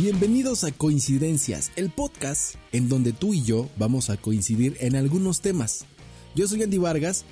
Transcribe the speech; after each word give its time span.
Bienvenidos 0.00 0.62
a 0.62 0.70
Coincidencias, 0.70 1.72
el 1.74 1.90
podcast 1.90 2.54
en 2.70 2.88
donde 2.88 3.12
tú 3.12 3.34
y 3.34 3.42
yo 3.42 3.68
vamos 3.76 4.10
a 4.10 4.16
coincidir 4.16 4.76
en 4.78 4.94
algunos 4.94 5.40
temas. 5.40 5.86
Yo 6.36 6.46
soy 6.46 6.62
Andy 6.62 6.78
Vargas 6.78 7.24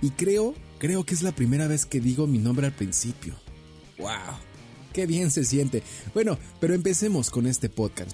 y 0.00 0.10
creo, 0.10 0.54
creo 0.78 1.04
que 1.04 1.14
es 1.14 1.22
la 1.22 1.32
primera 1.32 1.66
vez 1.66 1.86
que 1.86 1.98
digo 1.98 2.28
mi 2.28 2.38
nombre 2.38 2.68
al 2.68 2.72
principio. 2.72 3.34
¡Wow! 3.98 4.38
¡Qué 4.92 5.06
bien 5.06 5.32
se 5.32 5.42
siente! 5.42 5.82
Bueno, 6.14 6.38
pero 6.60 6.74
empecemos 6.74 7.30
con 7.30 7.48
este 7.48 7.68
podcast. 7.68 8.12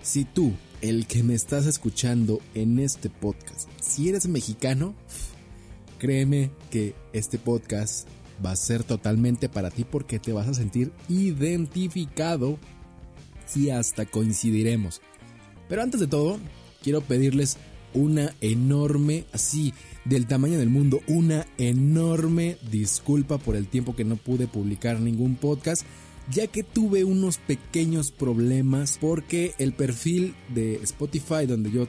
Si 0.00 0.24
tú, 0.24 0.54
el 0.80 1.06
que 1.06 1.22
me 1.22 1.34
estás 1.34 1.66
escuchando 1.66 2.40
en 2.54 2.78
este 2.78 3.10
podcast, 3.10 3.68
si 3.82 4.08
eres 4.08 4.28
mexicano, 4.28 4.94
créeme 5.98 6.50
que 6.70 6.94
este 7.12 7.36
podcast 7.36 8.08
va 8.42 8.52
a 8.52 8.56
ser 8.56 8.82
totalmente 8.82 9.50
para 9.50 9.70
ti 9.70 9.84
porque 9.84 10.18
te 10.18 10.32
vas 10.32 10.48
a 10.48 10.54
sentir 10.54 10.90
identificado 11.10 12.58
y 13.56 13.70
hasta 13.70 14.06
coincidiremos. 14.06 15.00
Pero 15.68 15.82
antes 15.82 16.00
de 16.00 16.06
todo, 16.06 16.38
quiero 16.82 17.00
pedirles 17.00 17.56
una 17.94 18.34
enorme, 18.40 19.24
así, 19.32 19.74
del 20.04 20.26
tamaño 20.26 20.58
del 20.58 20.70
mundo, 20.70 21.00
una 21.06 21.46
enorme 21.58 22.56
disculpa 22.70 23.38
por 23.38 23.56
el 23.56 23.66
tiempo 23.68 23.94
que 23.94 24.04
no 24.04 24.16
pude 24.16 24.46
publicar 24.46 25.00
ningún 25.00 25.36
podcast 25.36 25.84
ya 26.30 26.46
que 26.46 26.62
tuve 26.62 27.04
unos 27.04 27.38
pequeños 27.38 28.12
problemas 28.12 28.98
porque 29.00 29.54
el 29.58 29.72
perfil 29.72 30.34
de 30.54 30.74
Spotify 30.76 31.46
donde 31.46 31.70
yo, 31.70 31.88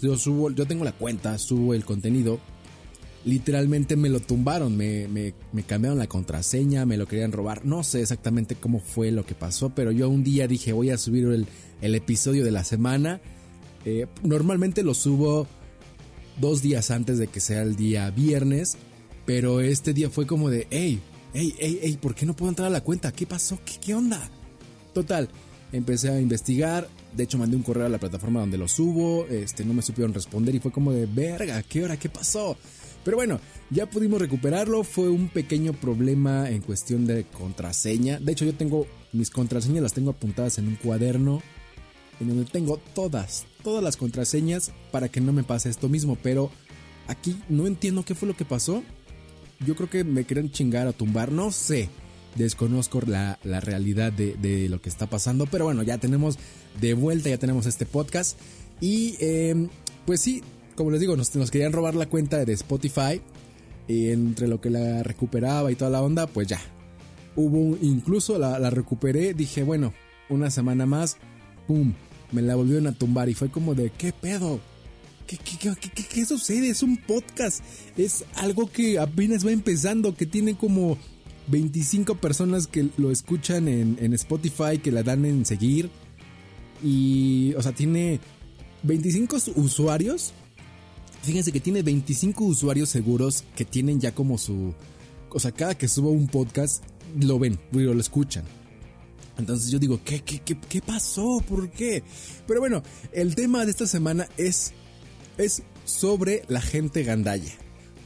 yo, 0.00 0.16
subo, 0.16 0.50
yo 0.50 0.66
tengo 0.66 0.84
la 0.84 0.92
cuenta, 0.92 1.36
subo 1.38 1.74
el 1.74 1.84
contenido, 1.84 2.38
literalmente 3.24 3.96
me 3.96 4.08
lo 4.08 4.20
tumbaron, 4.20 4.76
me, 4.76 5.06
me, 5.08 5.62
cambiaron 5.64 5.98
la 5.98 6.08
contraseña, 6.08 6.86
me 6.86 6.96
lo 6.96 7.06
querían 7.06 7.32
robar, 7.32 7.64
no 7.64 7.84
sé 7.84 8.02
exactamente 8.02 8.56
cómo 8.56 8.80
fue 8.80 9.10
lo 9.10 9.24
que 9.24 9.34
pasó, 9.34 9.70
pero 9.70 9.92
yo 9.92 10.08
un 10.08 10.24
día 10.24 10.48
dije 10.48 10.72
voy 10.72 10.90
a 10.90 10.98
subir 10.98 11.26
el, 11.80 11.94
episodio 11.94 12.44
de 12.44 12.50
la 12.50 12.64
semana, 12.64 13.20
eh, 13.84 14.06
normalmente 14.22 14.82
lo 14.82 14.94
subo 14.94 15.46
dos 16.40 16.62
días 16.62 16.90
antes 16.90 17.18
de 17.18 17.28
que 17.28 17.40
sea 17.40 17.62
el 17.62 17.76
día 17.76 18.10
viernes, 18.10 18.76
pero 19.24 19.60
este 19.60 19.92
día 19.92 20.10
fue 20.10 20.26
como 20.26 20.50
de, 20.50 20.66
hey, 20.70 21.00
ey, 21.34 21.54
ey, 21.58 21.78
ey, 21.82 21.96
¿por 21.96 22.14
qué 22.14 22.26
no 22.26 22.34
puedo 22.34 22.50
entrar 22.50 22.68
a 22.68 22.70
la 22.70 22.82
cuenta? 22.82 23.12
¿Qué 23.12 23.26
pasó? 23.26 23.58
¿Qué, 23.64 23.74
qué 23.80 23.94
onda? 23.94 24.20
Total, 24.94 25.28
empecé 25.72 26.10
a 26.10 26.20
investigar, 26.20 26.88
de 27.16 27.22
hecho 27.22 27.38
mandé 27.38 27.56
un 27.56 27.62
correo 27.62 27.86
a 27.86 27.88
la 27.88 27.98
plataforma 27.98 28.40
donde 28.40 28.58
lo 28.58 28.66
subo, 28.66 29.26
este, 29.28 29.64
no 29.64 29.74
me 29.74 29.82
supieron 29.82 30.12
responder 30.12 30.54
y 30.54 30.60
fue 30.60 30.72
como 30.72 30.92
de, 30.92 31.06
verga, 31.06 31.62
¿qué 31.62 31.84
hora? 31.84 31.96
¿Qué 31.96 32.08
pasó? 32.08 32.56
Pero 33.04 33.16
bueno, 33.16 33.40
ya 33.70 33.86
pudimos 33.86 34.20
recuperarlo, 34.20 34.84
fue 34.84 35.08
un 35.08 35.28
pequeño 35.28 35.72
problema 35.72 36.48
en 36.50 36.62
cuestión 36.62 37.06
de 37.06 37.24
contraseña. 37.24 38.18
De 38.20 38.32
hecho 38.32 38.44
yo 38.44 38.54
tengo 38.54 38.86
mis 39.12 39.30
contraseñas, 39.30 39.82
las 39.82 39.94
tengo 39.94 40.10
apuntadas 40.10 40.58
en 40.58 40.68
un 40.68 40.76
cuaderno 40.76 41.42
en 42.20 42.28
donde 42.28 42.44
tengo 42.44 42.78
todas, 42.94 43.46
todas 43.64 43.82
las 43.82 43.96
contraseñas 43.96 44.70
para 44.92 45.08
que 45.08 45.20
no 45.20 45.32
me 45.32 45.42
pase 45.42 45.68
esto 45.68 45.88
mismo, 45.88 46.16
pero 46.22 46.50
aquí 47.08 47.36
no 47.48 47.66
entiendo 47.66 48.04
qué 48.04 48.14
fue 48.14 48.28
lo 48.28 48.36
que 48.36 48.44
pasó 48.44 48.82
yo 49.66 49.76
creo 49.76 49.88
que 49.88 50.04
me 50.04 50.24
quieren 50.24 50.50
chingar 50.50 50.86
o 50.86 50.92
tumbar, 50.92 51.32
no 51.32 51.50
sé. 51.50 51.88
Desconozco 52.34 53.02
la, 53.06 53.38
realidad 53.42 54.12
de, 54.12 54.68
lo 54.68 54.80
que 54.80 54.88
está 54.88 55.06
pasando, 55.06 55.46
pero 55.46 55.64
bueno, 55.64 55.82
ya 55.82 55.98
tenemos 55.98 56.38
de 56.80 56.94
vuelta, 56.94 57.28
ya 57.28 57.38
tenemos 57.38 57.66
este 57.66 57.86
podcast. 57.86 58.38
Y 58.80 59.16
em, 59.20 59.68
pues 60.06 60.20
sí, 60.20 60.42
como 60.82 60.90
les 60.90 61.00
digo, 61.00 61.16
nos, 61.16 61.30
querían 61.52 61.72
robar 61.72 61.94
la 61.94 62.08
cuenta 62.08 62.44
de 62.44 62.52
Spotify. 62.54 63.20
Y 63.86 64.10
entre 64.10 64.48
lo 64.48 64.60
que 64.60 64.68
la 64.68 65.04
recuperaba 65.04 65.70
y 65.70 65.76
toda 65.76 65.92
la 65.92 66.02
onda, 66.02 66.26
pues 66.26 66.48
ya. 66.48 66.60
Hubo, 67.36 67.78
incluso 67.80 68.36
la, 68.36 68.68
recuperé, 68.68 69.32
dije, 69.32 69.62
bueno, 69.62 69.94
una 70.28 70.50
semana 70.50 70.84
más, 70.84 71.18
¡pum! 71.68 71.92
Me 72.32 72.42
la 72.42 72.56
volvieron 72.56 72.88
a 72.88 72.92
tumbar 72.98 73.28
y 73.28 73.34
fue 73.34 73.48
como 73.48 73.76
de, 73.76 73.90
¿qué 73.90 74.12
pedo? 74.12 74.58
¿Qué, 75.28 75.38
qué, 75.38 76.26
sucede? 76.26 76.68
Es 76.68 76.82
un 76.82 76.96
podcast. 76.96 77.62
Es 77.96 78.24
algo 78.34 78.68
que 78.68 78.98
apenas 78.98 79.46
va 79.46 79.52
empezando, 79.52 80.16
que 80.16 80.26
tiene 80.26 80.56
como 80.56 80.98
25 81.46 82.16
personas 82.16 82.66
que 82.66 82.88
lo 82.96 83.12
escuchan 83.12 83.68
en, 83.68 84.14
Spotify, 84.14 84.78
que 84.82 84.90
la 84.90 85.04
dan 85.04 85.24
en 85.26 85.46
seguir. 85.46 85.90
Y, 86.82 87.54
o 87.56 87.62
sea, 87.62 87.70
tiene 87.70 88.18
25 88.82 89.36
usuarios. 89.54 90.34
Fíjense 91.22 91.52
que 91.52 91.60
tiene 91.60 91.82
25 91.82 92.44
usuarios 92.44 92.88
seguros 92.88 93.44
que 93.54 93.64
tienen 93.64 94.00
ya 94.00 94.14
como 94.14 94.38
su... 94.38 94.74
O 95.30 95.40
sea, 95.40 95.52
cada 95.52 95.74
que 95.74 95.88
subo 95.88 96.10
un 96.10 96.26
podcast, 96.26 96.84
lo 97.18 97.38
ven, 97.38 97.58
lo 97.70 97.98
escuchan. 97.98 98.44
Entonces 99.38 99.70
yo 99.70 99.78
digo, 99.78 100.00
¿qué, 100.04 100.20
qué, 100.20 100.40
qué, 100.40 100.58
qué 100.68 100.82
pasó? 100.82 101.42
¿Por 101.48 101.70
qué? 101.70 102.02
Pero 102.46 102.60
bueno, 102.60 102.82
el 103.12 103.34
tema 103.34 103.64
de 103.64 103.70
esta 103.70 103.86
semana 103.86 104.28
es 104.36 104.74
es 105.38 105.62
sobre 105.84 106.42
la 106.48 106.60
gente 106.60 107.02
gandaya. 107.02 107.52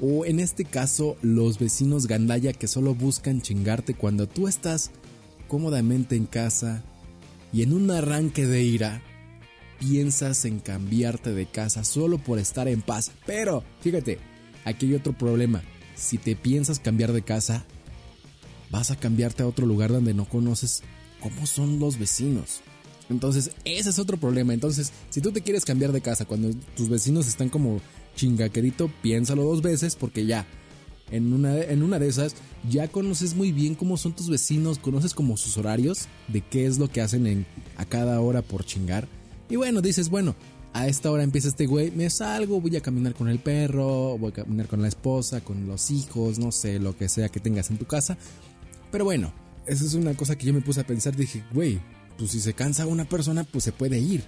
O 0.00 0.24
en 0.24 0.40
este 0.40 0.64
caso, 0.64 1.16
los 1.22 1.58
vecinos 1.58 2.06
gandaya 2.06 2.52
que 2.52 2.68
solo 2.68 2.94
buscan 2.94 3.40
chingarte 3.40 3.94
cuando 3.94 4.28
tú 4.28 4.46
estás 4.46 4.90
cómodamente 5.48 6.16
en 6.16 6.26
casa 6.26 6.84
y 7.52 7.62
en 7.62 7.72
un 7.72 7.90
arranque 7.90 8.46
de 8.46 8.62
ira 8.62 9.02
piensas 9.78 10.44
en 10.44 10.60
cambiarte 10.60 11.32
de 11.32 11.46
casa 11.46 11.84
solo 11.84 12.18
por 12.18 12.38
estar 12.38 12.68
en 12.68 12.82
paz. 12.82 13.12
Pero, 13.26 13.64
fíjate, 13.80 14.18
aquí 14.64 14.86
hay 14.86 14.94
otro 14.94 15.12
problema. 15.12 15.62
Si 15.94 16.18
te 16.18 16.36
piensas 16.36 16.78
cambiar 16.78 17.12
de 17.12 17.22
casa, 17.22 17.64
vas 18.70 18.90
a 18.90 18.96
cambiarte 18.96 19.42
a 19.42 19.46
otro 19.46 19.66
lugar 19.66 19.90
donde 19.90 20.14
no 20.14 20.26
conoces 20.28 20.82
cómo 21.20 21.46
son 21.46 21.78
los 21.78 21.98
vecinos. 21.98 22.60
Entonces, 23.08 23.52
ese 23.64 23.90
es 23.90 23.98
otro 23.98 24.16
problema. 24.16 24.52
Entonces, 24.52 24.92
si 25.10 25.20
tú 25.20 25.32
te 25.32 25.40
quieres 25.40 25.64
cambiar 25.64 25.92
de 25.92 26.00
casa 26.00 26.24
cuando 26.24 26.50
tus 26.76 26.88
vecinos 26.88 27.26
están 27.26 27.48
como 27.48 27.80
chingaquerito, 28.16 28.90
piénsalo 29.02 29.44
dos 29.44 29.62
veces 29.62 29.94
porque 29.94 30.26
ya, 30.26 30.46
en 31.10 31.32
una, 31.32 31.56
en 31.60 31.82
una 31.82 31.98
de 31.98 32.08
esas, 32.08 32.34
ya 32.68 32.88
conoces 32.88 33.34
muy 33.34 33.52
bien 33.52 33.74
cómo 33.74 33.96
son 33.96 34.12
tus 34.12 34.28
vecinos, 34.28 34.78
conoces 34.78 35.14
como 35.14 35.36
sus 35.36 35.56
horarios, 35.56 36.08
de 36.28 36.40
qué 36.40 36.66
es 36.66 36.78
lo 36.78 36.88
que 36.88 37.00
hacen 37.00 37.26
en, 37.26 37.46
a 37.76 37.84
cada 37.84 38.20
hora 38.20 38.42
por 38.42 38.64
chingar. 38.64 39.08
Y 39.48 39.56
bueno, 39.56 39.80
dices, 39.80 40.08
bueno, 40.08 40.34
a 40.72 40.88
esta 40.88 41.10
hora 41.10 41.22
empieza 41.22 41.48
este 41.48 41.66
güey, 41.66 41.90
me 41.90 42.10
salgo, 42.10 42.60
voy 42.60 42.76
a 42.76 42.80
caminar 42.80 43.14
con 43.14 43.28
el 43.28 43.38
perro, 43.38 44.18
voy 44.18 44.30
a 44.30 44.34
caminar 44.34 44.66
con 44.66 44.82
la 44.82 44.88
esposa, 44.88 45.40
con 45.40 45.66
los 45.66 45.90
hijos, 45.90 46.38
no 46.38 46.52
sé, 46.52 46.78
lo 46.78 46.96
que 46.96 47.08
sea 47.08 47.28
que 47.28 47.40
tengas 47.40 47.70
en 47.70 47.78
tu 47.78 47.86
casa. 47.86 48.18
Pero 48.90 49.04
bueno, 49.04 49.32
esa 49.66 49.84
es 49.84 49.94
una 49.94 50.14
cosa 50.14 50.36
que 50.36 50.46
yo 50.46 50.52
me 50.52 50.60
puse 50.60 50.80
a 50.80 50.86
pensar, 50.86 51.16
dije, 51.16 51.42
güey, 51.52 51.80
pues 52.18 52.32
si 52.32 52.40
se 52.40 52.54
cansa 52.54 52.86
una 52.86 53.08
persona, 53.08 53.44
pues 53.44 53.64
se 53.64 53.72
puede 53.72 53.98
ir. 53.98 54.24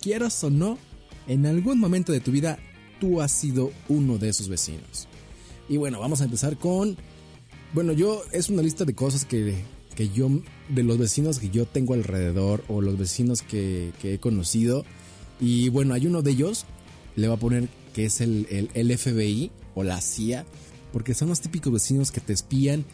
Quieras 0.00 0.42
o 0.44 0.50
no, 0.50 0.78
en 1.26 1.46
algún 1.46 1.78
momento 1.78 2.12
de 2.12 2.20
tu 2.20 2.30
vida 2.30 2.58
tú 3.00 3.20
has 3.20 3.32
sido 3.32 3.70
uno 3.88 4.18
de 4.18 4.30
esos 4.30 4.48
vecinos. 4.48 5.08
Y 5.68 5.76
bueno, 5.76 6.00
vamos 6.00 6.20
a 6.20 6.24
empezar 6.24 6.56
con... 6.58 6.96
Bueno, 7.72 7.92
yo 7.92 8.22
es 8.32 8.50
una 8.50 8.62
lista 8.62 8.84
de 8.84 8.94
cosas 8.94 9.24
que, 9.24 9.64
que 9.94 10.08
yo, 10.08 10.28
de 10.68 10.82
los 10.82 10.98
vecinos 10.98 11.38
que 11.38 11.50
yo 11.50 11.66
tengo 11.66 11.94
alrededor 11.94 12.64
o 12.68 12.80
los 12.80 12.98
vecinos 12.98 13.42
que, 13.42 13.92
que 14.00 14.14
he 14.14 14.18
conocido. 14.18 14.84
Y 15.40 15.68
bueno, 15.68 15.94
hay 15.94 16.06
uno 16.06 16.22
de 16.22 16.32
ellos, 16.32 16.66
le 17.16 17.28
voy 17.28 17.36
a 17.36 17.40
poner 17.40 17.68
que 17.92 18.06
es 18.06 18.20
el, 18.20 18.46
el, 18.50 18.70
el 18.74 18.96
FBI 18.96 19.50
o 19.74 19.82
la 19.84 20.00
CIA, 20.00 20.44
porque 20.92 21.14
son 21.14 21.28
los 21.28 21.40
típicos 21.40 21.72
vecinos 21.72 22.10
que 22.10 22.20
te 22.20 22.32
espían 22.32 22.84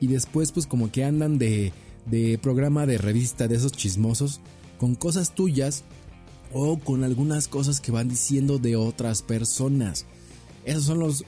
y 0.00 0.08
después 0.08 0.52
pues 0.52 0.66
como 0.66 0.90
que 0.90 1.04
andan 1.04 1.38
de 1.38 1.72
de 2.06 2.38
programa 2.38 2.86
de 2.86 2.98
revista 2.98 3.48
de 3.48 3.56
esos 3.56 3.72
chismosos 3.72 4.40
con 4.78 4.94
cosas 4.94 5.34
tuyas 5.34 5.84
o 6.52 6.78
con 6.78 7.04
algunas 7.04 7.48
cosas 7.48 7.80
que 7.80 7.92
van 7.92 8.08
diciendo 8.08 8.58
de 8.58 8.76
otras 8.76 9.22
personas. 9.22 10.06
Esos 10.64 10.84
son 10.84 11.00
los, 11.00 11.24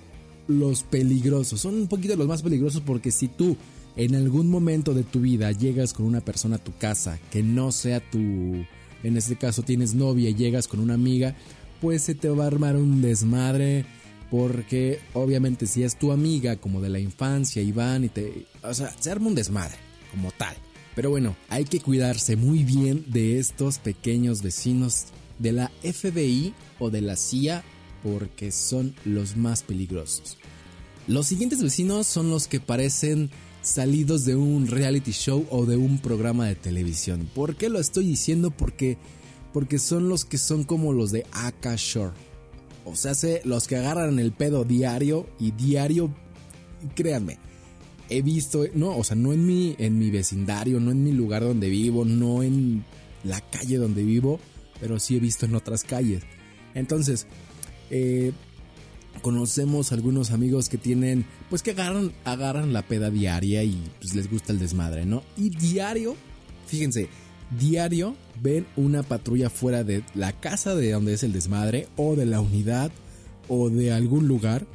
los 0.47 0.85
peligrosos, 0.85 1.61
son 1.61 1.75
un 1.75 1.89
poquito 1.89 2.17
los 2.17 2.29
más 2.29 2.43
peligrosos 2.43 2.83
porque 2.85 3.11
si 3.11 3.29
tú 3.29 3.57
en 3.99 4.15
algún 4.15 4.49
momento 4.49 4.95
de 4.95 5.03
tu 5.03 5.21
vida 5.21 5.51
llegas 5.51 5.93
con 5.93 6.07
una 6.07 6.21
persona 6.21 6.57
a 6.57 6.65
tu 6.65 6.75
casa 6.77 7.19
que 7.33 7.43
no 7.43 7.73
sea 7.73 7.99
tu, 7.99 8.19
en 9.03 9.17
este 9.17 9.37
caso 9.37 9.63
tienes 9.63 9.95
novia 9.95 10.31
y 10.31 10.37
llegas 10.37 10.69
con 10.69 10.79
una 10.79 10.95
amiga, 10.95 11.35
pues 11.81 12.03
se 12.05 12.15
te 12.15 12.29
va 12.29 12.45
a 12.45 12.47
armar 12.47 12.77
un 12.77 13.03
desmadre 13.03 13.85
porque 14.31 15.01
obviamente 15.15 15.67
si 15.67 15.83
es 15.83 15.99
tu 15.99 16.13
amiga 16.13 16.57
como 16.57 16.81
de 16.81 16.91
la 16.91 17.01
infancia 17.01 17.61
y 17.61 17.71
y 17.71 18.09
te, 18.09 18.47
o 18.63 18.73
sea, 18.73 18.95
se 19.01 19.11
arma 19.11 19.27
un 19.27 19.35
desmadre 19.35 19.77
como 20.13 20.31
tal. 20.31 20.57
Pero 20.95 21.11
bueno, 21.11 21.35
hay 21.49 21.65
que 21.65 21.81
cuidarse 21.81 22.37
muy 22.37 22.63
bien 22.63 23.05
de 23.09 23.41
estos 23.41 23.79
pequeños 23.79 24.43
vecinos 24.43 25.07
de 25.41 25.53
la 25.53 25.73
FBI 25.83 26.55
o 26.79 26.91
de 26.91 27.01
la 27.01 27.17
CIA 27.17 27.65
porque 28.05 28.53
son 28.53 28.95
los 29.05 29.37
más 29.37 29.65
peligrosos. 29.65 30.39
Los 31.09 31.27
siguientes 31.27 31.63
vecinos 31.63 32.07
son 32.07 32.31
los 32.31 32.47
que 32.47 32.61
parecen 32.61 33.31
salidos 33.69 34.25
de 34.25 34.37
un 34.37 34.67
reality 34.67 35.13
show 35.13 35.47
o 35.51 35.67
de 35.67 35.77
un 35.77 35.99
programa 35.99 36.47
de 36.47 36.55
televisión. 36.55 37.29
¿Por 37.35 37.57
qué 37.57 37.69
lo 37.69 37.79
estoy 37.79 38.07
diciendo? 38.07 38.51
Porque, 38.51 38.99
porque 39.53 39.79
son 39.79 40.09
los 40.09 40.25
que 40.25 40.39
son 40.39 40.65
como 40.65 40.93
los 40.93 41.11
de 41.11 41.27
Aka 41.33 41.75
Shore. 41.77 42.15
O 42.85 42.97
sea, 42.97 43.13
los 43.45 43.69
que 43.69 43.77
agarran 43.77 44.19
el 44.19 44.33
pedo 44.33 44.65
diario 44.65 45.29
y 45.39 45.51
diario, 45.51 46.15
créanme, 46.95 47.39
he 48.09 48.23
visto, 48.23 48.65
no, 48.75 48.97
o 48.97 49.05
sea, 49.05 49.17
no 49.17 49.33
en 49.33 49.47
mi, 49.47 49.77
en 49.79 49.99
mi 49.99 50.11
vecindario, 50.11 50.81
no 50.81 50.91
en 50.91 51.05
mi 51.05 51.13
lugar 51.13 51.43
donde 51.43 51.69
vivo, 51.69 52.05
no 52.05 52.43
en 52.43 52.85
la 53.25 53.41
calle 53.41 53.77
donde 53.77 54.03
vivo, 54.03 54.41
pero 54.81 54.99
sí 54.99 55.17
he 55.17 55.21
visto 55.21 55.45
en 55.45 55.55
otras 55.55 55.85
calles. 55.85 56.23
Entonces, 56.75 57.27
eh, 57.91 58.33
conocemos 59.19 59.93
algunos 59.93 60.31
amigos 60.31 60.69
que 60.69 60.79
tienen, 60.79 61.27
pues 61.51 61.63
que 61.63 61.73
agarran, 61.73 62.13
agarran 62.25 62.73
la 62.73 62.83
peda 62.83 63.11
diaria 63.11 63.63
y 63.65 63.83
pues 64.01 64.15
les 64.15 64.31
gusta 64.31 64.53
el 64.53 64.59
desmadre, 64.59 65.07
¿no? 65.07 65.23
Y 65.37 65.51
diario, 65.51 66.17
fíjense, 66.67 67.09
diario 67.59 68.17
ven 68.41 68.67
una 68.77 69.03
patrulla 69.03 69.51
fuera 69.51 69.85
de 69.85 70.05
la 70.15 70.33
casa 70.33 70.75
de 70.75 70.93
donde 70.93 71.15
es 71.15 71.23
el 71.23 71.33
desmadre 71.33 71.89
o 71.97 72.17
de 72.17 72.27
la 72.27 72.41
unidad 72.41 72.91
o 73.49 73.71
de 73.71 73.93
algún 73.93 74.29
lugar 74.29 74.67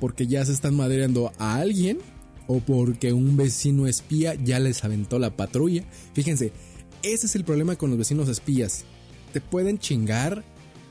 porque 0.00 0.26
ya 0.26 0.44
se 0.44 0.52
están 0.52 0.74
madreando 0.74 1.32
a 1.38 1.56
alguien 1.56 1.98
o 2.46 2.58
porque 2.60 3.12
un 3.12 3.36
vecino 3.36 3.86
espía 3.86 4.34
ya 4.34 4.58
les 4.58 4.82
aventó 4.82 5.18
la 5.18 5.36
patrulla. 5.36 5.84
Fíjense, 6.14 6.52
ese 7.02 7.26
es 7.26 7.36
el 7.36 7.44
problema 7.44 7.76
con 7.76 7.90
los 7.90 7.98
vecinos 7.98 8.28
espías. 8.28 8.84
Te 9.32 9.40
pueden 9.40 9.78
chingar 9.78 10.44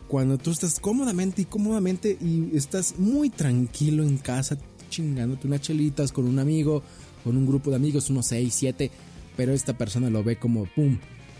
cuando 0.10 0.40
tú 0.40 0.50
estás 0.50 0.80
cómodamente 0.80 1.44
y 1.44 1.46
cómodamente 1.46 2.18
y 2.20 2.50
estás 2.58 2.98
muy 2.98 3.30
tranquilo 3.30 4.04
en 4.04 4.18
casa 4.18 4.58
chingándote 4.90 5.46
unas 5.46 5.62
chelitas 5.62 6.12
con 6.12 6.26
un 6.26 6.40
amigo, 6.40 6.82
con 7.24 7.38
un 7.38 7.46
grupo 7.46 7.70
de 7.70 7.76
amigos, 7.76 8.10
unos 8.10 8.26
6, 8.26 8.54
7, 8.54 8.92
pero 9.38 9.54
esta 9.54 9.78
persona 9.78 10.10
lo 10.10 10.24
ve 10.24 10.38
como, 10.38 10.66
¡pum! 10.66 10.98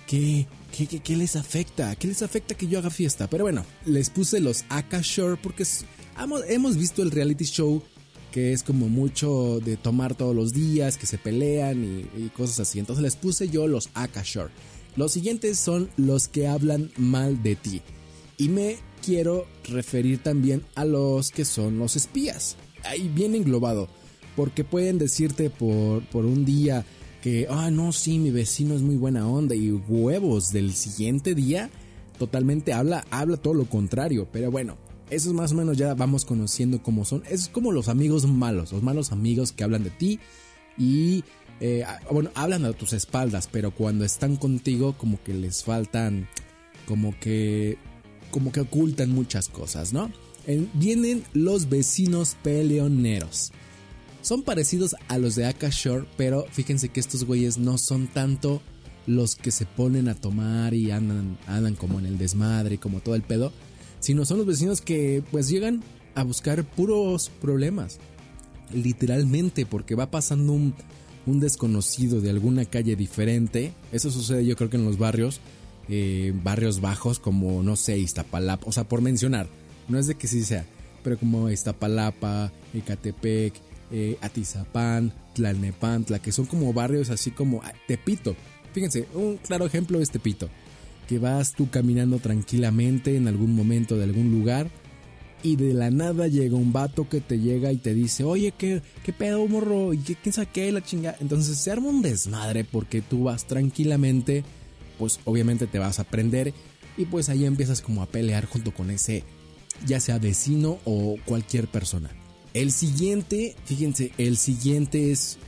¿Qué, 0.08 0.48
qué, 0.72 0.86
qué, 0.88 1.18
les 1.18 1.36
afecta? 1.36 1.96
¿Qué 1.96 2.08
les 2.08 2.22
afecta 2.22 2.56
que 2.56 2.68
yo 2.68 2.78
haga 2.78 2.92
fiesta? 2.92 3.28
Pero 3.28 3.44
bueno, 3.44 3.66
les 3.86 4.12
puse 4.12 4.40
los 4.40 4.66
Akashore 4.70 5.38
porque 5.42 5.64
hemos 6.48 6.78
visto 6.78 7.02
el 7.02 7.12
reality 7.12 7.46
show 7.46 7.82
que 8.32 8.54
es 8.54 8.62
como 8.62 8.88
mucho 8.90 9.60
de 9.60 9.78
tomar 9.78 10.14
todos 10.14 10.36
los 10.36 10.54
días, 10.54 10.98
que 10.98 11.08
se 11.08 11.18
pelean 11.18 11.84
y, 12.16 12.30
cosas 12.30 12.60
así. 12.60 12.78
Entonces 12.78 13.02
les 13.02 13.16
puse 13.16 13.50
yo 13.50 13.68
los 13.68 13.90
Akashore. 13.96 14.52
Los 14.96 15.12
siguientes 15.12 15.58
son 15.58 15.90
los 15.98 16.28
que 16.28 16.48
hablan 16.48 16.92
mal 16.98 17.42
de 17.42 17.56
ti. 17.56 17.82
Y 18.40 18.48
me 18.48 18.78
quiero 19.06 19.46
referir 19.66 20.24
también 20.24 20.64
a 20.76 20.86
los 20.86 21.30
que 21.30 21.44
son 21.44 21.78
los 21.78 21.98
espías. 21.98 22.56
Ahí 22.86 23.10
bien 23.10 23.36
englobado. 23.36 23.90
Porque 24.38 24.64
pueden 24.64 24.98
decirte 24.98 25.50
por, 25.50 26.04
por 26.06 26.26
un 26.26 26.46
día 26.46 26.86
que, 27.22 27.48
ah, 27.50 27.70
no, 27.70 27.92
sí, 27.92 28.18
mi 28.18 28.32
vecino 28.32 28.76
es 28.76 28.82
muy 28.82 28.96
buena 28.96 29.28
onda 29.28 29.56
y 29.56 29.72
huevos 29.72 30.54
del 30.54 30.74
siguiente 30.74 31.36
día 31.36 31.70
totalmente 32.18 32.72
habla, 32.72 33.06
habla 33.12 33.36
todo 33.36 33.54
lo 33.54 33.66
contrario. 33.66 34.30
Pero 34.32 34.52
bueno, 34.52 34.78
esos 35.10 35.34
más 35.34 35.52
o 35.52 35.56
menos 35.56 35.78
ya 35.78 35.94
vamos 35.94 36.24
conociendo 36.24 36.82
cómo 36.82 37.04
son. 37.04 37.24
Es 37.30 37.50
como 37.50 37.74
los 37.74 37.90
amigos 37.90 38.26
malos, 38.26 38.72
los 38.72 38.84
malos 38.84 39.12
amigos 39.12 39.52
que 39.52 39.66
hablan 39.66 39.84
de 39.84 39.90
ti 39.90 40.20
y, 40.78 41.26
eh, 41.60 41.84
bueno, 42.10 42.30
hablan 42.36 42.64
a 42.64 42.72
tus 42.72 42.94
espaldas, 42.94 43.50
pero 43.52 43.72
cuando 43.72 44.06
están 44.06 44.38
contigo 44.38 44.96
como 44.98 45.22
que 45.24 45.34
les 45.34 45.66
faltan, 45.66 46.30
como 46.88 47.20
que 47.20 47.78
como 48.30 48.52
que 48.52 48.62
ocultan 48.62 49.12
muchas 49.12 49.48
cosas, 49.48 49.94
¿no? 49.94 50.12
vienen 50.74 51.24
los 51.34 51.70
vecinos 51.70 52.36
peleoneros. 52.42 53.52
Son 54.22 54.44
parecidos 54.44 54.96
a 55.08 55.18
los 55.18 55.36
de 55.36 55.46
Akashore, 55.46 56.08
pero 56.18 56.46
fíjense 56.52 56.90
que 56.90 57.00
estos 57.00 57.24
güeyes 57.24 57.58
no 57.58 57.78
son 57.78 58.08
tanto 58.08 58.62
los 59.06 59.36
que 59.36 59.52
se 59.52 59.66
ponen 59.66 60.08
a 60.08 60.16
tomar 60.16 60.74
y 60.74 60.92
andan, 60.92 61.38
andan 61.48 61.76
como 61.76 62.00
en 62.00 62.06
el 62.06 62.18
desmadre 62.18 62.78
como 62.78 63.00
todo 63.00 63.16
el 63.16 63.22
pedo, 63.22 63.54
sino 64.00 64.26
son 64.26 64.38
los 64.40 64.48
vecinos 64.48 64.82
que 64.82 65.24
pues 65.32 65.50
llegan 65.50 65.84
a 66.16 66.24
buscar 66.24 66.64
puros 66.64 67.32
problemas. 67.42 68.00
Literalmente, 68.74 69.66
porque 69.66 69.96
va 69.96 70.12
pasando 70.12 70.54
un, 70.54 70.76
un 71.26 71.40
desconocido 71.40 72.22
de 72.22 72.30
alguna 72.30 72.66
calle 72.66 72.96
diferente. 72.96 73.74
Eso 73.92 74.12
sucede 74.12 74.46
yo 74.46 74.56
creo 74.56 74.70
que 74.70 74.78
en 74.78 74.86
los 74.86 74.98
barrios 74.98 75.40
eh, 75.90 76.34
barrios 76.44 76.82
bajos 76.82 77.20
como, 77.20 77.64
no 77.64 77.76
sé, 77.76 77.98
Iztapalapa, 77.98 78.68
o 78.68 78.72
sea, 78.72 78.84
por 78.84 79.02
mencionar, 79.02 79.48
no 79.88 79.98
es 79.98 80.08
de 80.08 80.16
que 80.16 80.28
sí 80.28 80.44
sea, 80.44 80.66
pero 81.04 81.18
como 81.18 81.50
Iztapalapa, 81.50 82.52
Ecatepec, 82.74 83.54
eh, 83.92 84.18
Atizapán, 84.22 85.14
Tlalnepantla, 85.34 86.20
que 86.20 86.32
son 86.32 86.46
como 86.46 86.74
barrios 86.74 87.10
así 87.10 87.32
como 87.32 87.62
ah, 87.64 87.74
Tepito. 87.88 88.36
Fíjense, 88.74 89.08
un 89.16 89.38
claro 89.38 89.66
ejemplo 89.66 90.00
es 90.00 90.12
Tepito, 90.12 90.48
que 91.08 91.18
vas 91.18 91.54
tú 91.54 91.70
caminando 91.72 92.20
tranquilamente 92.20 93.18
en 93.18 93.28
algún 93.28 93.56
momento 93.56 93.98
de 93.98 94.04
algún 94.04 94.32
lugar 94.32 94.70
y 95.42 95.56
de 95.56 95.74
la 95.74 95.90
nada 95.90 96.28
llega 96.28 96.56
un 96.56 96.74
vato 96.74 97.08
que 97.08 97.22
te 97.22 97.40
llega 97.40 97.72
y 97.72 97.78
te 97.78 97.94
dice, 97.94 98.24
oye, 98.24 98.54
¿qué, 98.58 98.82
qué 99.04 99.14
pedo, 99.14 99.48
morro? 99.48 99.94
¿Y 99.94 100.00
qué, 100.00 100.16
quién 100.16 100.34
sabe 100.34 100.72
La 100.72 100.84
chingada. 100.84 101.18
Entonces 101.20 101.58
se 101.58 101.72
arma 101.72 101.88
un 101.88 102.02
desmadre 102.02 102.64
porque 102.64 103.02
tú 103.02 103.24
vas 103.24 103.46
tranquilamente 103.46 104.44
pues 105.00 105.20
obviamente 105.26 105.66
te 105.66 105.80
vas 105.80 105.98
a 105.98 106.04
aprender 106.04 106.54
y 106.98 107.06
pues 107.06 107.30
ahí 107.30 107.46
empiezas 107.46 107.82
como 107.82 108.04
a 108.04 108.06
pelear 108.06 108.46
junto 108.46 108.74
con 108.74 108.92
ese 108.92 109.24
ya 109.88 110.00
sea 110.00 110.20
vecino 110.20 110.78
o 110.86 111.16
cualquier 111.26 111.68
persona. 111.68 112.12
El 112.54 112.72
siguiente, 112.72 113.56
fíjense, 113.66 114.12
el 114.18 114.38
siguiente 114.38 115.12
es 115.12 115.40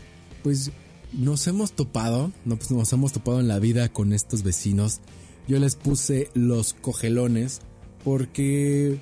pues 0.44 0.71
nos 1.13 1.45
hemos 1.48 1.74
topado, 1.74 2.31
no, 2.45 2.56
pues 2.56 2.71
nos 2.71 2.92
hemos 2.94 3.12
topado 3.12 3.39
en 3.39 3.48
la 3.48 3.59
vida 3.59 3.89
con 3.89 4.13
estos 4.13 4.44
vecinos. 4.44 5.01
Yo 5.48 5.59
les 5.59 5.75
puse 5.75 6.30
los 6.33 6.74
cogelones 6.74 7.59
porque 8.04 9.00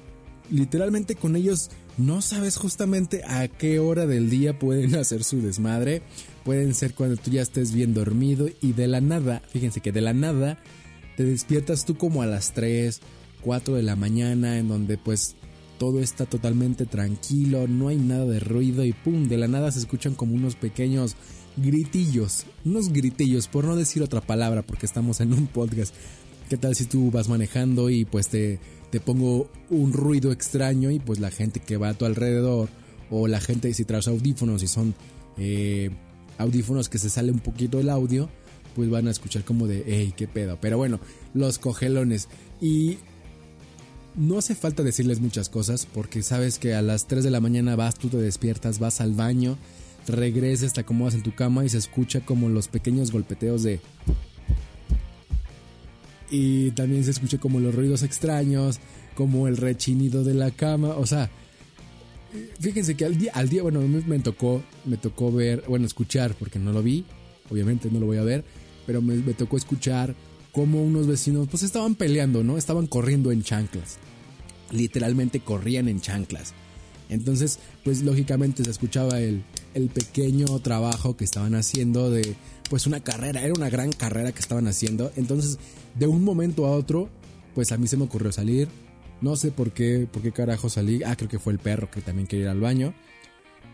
literalmente 0.50 1.16
con 1.16 1.36
ellos 1.36 1.69
no 1.97 2.21
sabes 2.21 2.57
justamente 2.57 3.24
a 3.25 3.47
qué 3.47 3.80
hora 3.80 4.06
del 4.06 4.30
día 4.30 4.57
pueden 4.57 4.95
hacer 5.00 5.24
su 5.24 5.41
desmadre 5.41 6.01
pueden 6.44 6.74
ser 6.74 6.94
cuando 6.94 7.18
tú 7.18 7.31
ya 7.31 7.41
estés 7.41 7.74
bien 7.74 7.94
dormido 7.94 8.50
y 8.62 8.74
de 8.74 8.88
la 8.88 9.01
nada, 9.01 9.41
fíjense 9.50 9.81
que 9.81 9.91
de 9.91 10.01
la 10.01 10.13
nada 10.13 10.57
te 11.15 11.24
despiertas 11.24 11.86
tú 11.86 11.97
como 11.97 12.21
a 12.21 12.25
las 12.25 12.53
3, 12.53 13.01
4 13.41 13.75
de 13.75 13.83
la 13.83 13.95
mañana 13.95 14.57
en 14.57 14.68
donde 14.68 14.97
pues 14.97 15.36
todo 15.77 16.00
está 16.00 16.25
totalmente 16.25 16.86
tranquilo, 16.86 17.68
no 17.68 17.88
hay 17.89 17.97
nada 17.97 18.25
de 18.25 18.39
ruido 18.39 18.83
y 18.83 18.94
pum, 18.94 19.27
de 19.27 19.38
la 19.38 19.47
nada 19.47 19.71
se 19.71 19.80
escuchan 19.80 20.15
como 20.15 20.33
unos 20.35 20.56
pequeños 20.56 21.15
gritillos, 21.57 22.45
unos 22.65 22.92
gritillos, 22.92 23.47
por 23.47 23.65
no 23.65 23.75
decir 23.75 24.01
otra 24.01 24.21
palabra 24.21 24.62
porque 24.62 24.85
estamos 24.85 25.21
en 25.21 25.33
un 25.33 25.47
podcast. 25.47 25.94
¿Qué 26.50 26.57
tal 26.57 26.75
si 26.75 26.85
tú 26.85 27.12
vas 27.12 27.30
manejando 27.30 27.89
y 27.89 28.06
pues 28.06 28.30
te, 28.30 28.59
te 28.89 29.00
pongo 29.00 29.50
un 29.69 29.94
ruido 29.94 30.31
extraño 30.31 30.91
y 30.91 31.00
pues 31.00 31.19
la 31.19 31.31
gente 31.31 31.59
que 31.59 31.77
va 31.77 31.89
a 31.89 31.94
tu 31.94 32.06
alrededor 32.06 32.69
o 33.09 33.27
la 33.27 33.39
gente 33.39 33.74
si 33.74 33.86
traes 33.86 34.07
audífonos 34.07 34.63
y 34.63 34.68
son 34.68 34.95
eh, 35.38 35.89
audífonos 36.38 36.90
que 36.90 36.97
se 36.97 37.09
sale 37.09 37.31
un 37.31 37.40
poquito 37.40 37.80
el 37.80 37.90
audio, 37.90 38.30
pues 38.75 38.90
van 38.90 39.07
a 39.07 39.11
escuchar 39.11 39.44
como 39.44 39.68
de, 39.68 39.83
hey, 39.85 40.14
qué 40.16 40.28
pedo. 40.28 40.57
Pero 40.61 40.78
bueno, 40.78 40.99
los 41.33 41.59
cogelones. 41.59 42.30
Y 42.61 42.97
no 44.16 44.37
hace 44.37 44.56
falta 44.56 44.83
decirles 44.83 45.19
muchas 45.19 45.49
cosas 45.49 45.85
porque 45.85 46.23
sabes 46.23 46.59
que 46.59 46.73
a 46.73 46.81
las 46.81 47.07
3 47.07 47.23
de 47.23 47.31
la 47.31 47.42
mañana 47.42 47.75
vas, 47.75 47.95
tú 47.95 48.09
te 48.09 48.18
despiertas, 48.18 48.80
vas 48.80 49.02
al 49.02 49.14
baño, 49.14 49.57
regresas, 50.07 50.73
te 50.73 50.81
acomodas 50.81 51.14
en 51.14 51.23
tu 51.23 51.35
cama 51.35 51.66
y 51.66 51.69
se 51.69 51.78
escucha 51.78 52.21
como 52.21 52.49
los 52.49 52.68
pequeños 52.68 53.11
golpeteos 53.11 53.64
de... 53.64 53.80
Y 56.30 56.71
también 56.71 57.04
se 57.04 57.12
escucha 57.12 57.38
como 57.38 57.59
los 57.59 57.74
ruidos 57.74 58.04
extraños, 58.04 58.80
como 59.16 59.48
el 59.48 59.57
rechinido 59.57 60.24
de 60.24 60.33
la 60.33 60.52
cama, 60.52 60.90
o 60.90 61.06
sea, 61.06 61.30
fíjense 62.59 62.95
que 62.95 63.06
al 63.06 63.18
día, 63.18 63.31
al 63.33 63.50
día, 63.50 63.64
bueno, 63.64 63.81
me, 63.81 64.02
me, 64.02 64.19
tocó, 64.19 64.64
me 64.86 64.98
tocó 64.98 65.31
ver, 65.31 65.64
bueno, 65.68 65.86
escuchar, 65.86 66.36
porque 66.36 66.59
no 66.59 66.71
lo 66.71 66.83
vi, 66.83 67.06
obviamente 67.50 67.90
no 67.92 68.00
lo 68.00 68.06
voy 68.06 68.18
a 68.18 68.24
ver, 68.24 68.45
pero 68.86 69.02
me, 69.02 69.16
me 69.16 69.33
tocó 69.33 69.57
escuchar 69.57 70.16
cómo 70.52 70.81
unos 70.81 71.07
vecinos, 71.07 71.48
pues 71.50 71.64
estaban 71.64 71.95
peleando, 71.95 72.44
¿no? 72.44 72.57
Estaban 72.57 72.88
corriendo 72.88 73.31
en 73.31 73.44
chanclas. 73.44 73.98
Literalmente 74.71 75.40
corrían 75.40 75.88
en 75.88 76.02
chanclas. 76.02 76.54
Entonces, 77.09 77.59
pues 77.83 78.04
lógicamente 78.04 78.64
se 78.64 78.69
escuchaba 78.69 79.19
el, 79.19 79.44
el 79.73 79.90
pequeño 79.90 80.47
trabajo 80.59 81.16
que 81.18 81.23
estaban 81.23 81.56
haciendo 81.56 82.09
de, 82.09 82.35
pues 82.69 82.88
una 82.88 82.99
carrera, 83.02 83.42
era 83.42 83.54
una 83.54 83.69
gran 83.69 83.92
carrera 83.92 84.31
que 84.31 84.40
estaban 84.40 84.68
haciendo. 84.68 85.11
Entonces, 85.16 85.59
de 85.95 86.07
un 86.07 86.23
momento 86.23 86.66
a 86.66 86.71
otro, 86.71 87.09
pues 87.56 87.71
a 87.71 87.78
mí 87.78 87.88
se 87.88 87.97
me 87.97 88.04
ocurrió 88.06 88.31
salir, 88.31 88.68
no 89.21 89.35
sé 89.35 89.52
por 89.52 89.71
qué, 89.71 90.07
por 90.11 90.21
qué 90.21 90.31
carajo 90.31 90.69
salí. 90.69 91.04
Ah, 91.04 91.16
creo 91.16 91.30
que 91.30 91.40
fue 91.40 91.54
el 91.54 91.59
perro 91.59 91.90
que 91.92 92.02
también 92.02 92.28
quería 92.28 92.45
ir 92.45 92.49
al 92.49 92.59
baño. 92.59 92.94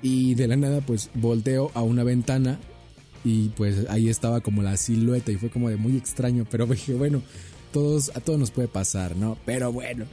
Y 0.01 0.35
de 0.35 0.47
la 0.47 0.55
nada, 0.55 0.81
pues 0.81 1.09
volteo 1.13 1.71
a 1.73 1.81
una 1.81 2.03
ventana 2.03 2.59
y 3.23 3.49
pues 3.49 3.89
ahí 3.89 4.09
estaba 4.09 4.41
como 4.41 4.61
la 4.61 4.77
silueta 4.77 5.31
y 5.31 5.35
fue 5.35 5.49
como 5.49 5.69
de 5.69 5.77
muy 5.77 5.97
extraño. 5.97 6.45
Pero 6.49 6.65
dije, 6.67 6.93
bueno, 6.93 7.21
todos, 7.71 8.11
a 8.15 8.19
todos 8.19 8.39
nos 8.39 8.51
puede 8.51 8.67
pasar, 8.67 9.15
¿no? 9.15 9.37
Pero 9.45 9.71
bueno, 9.71 10.05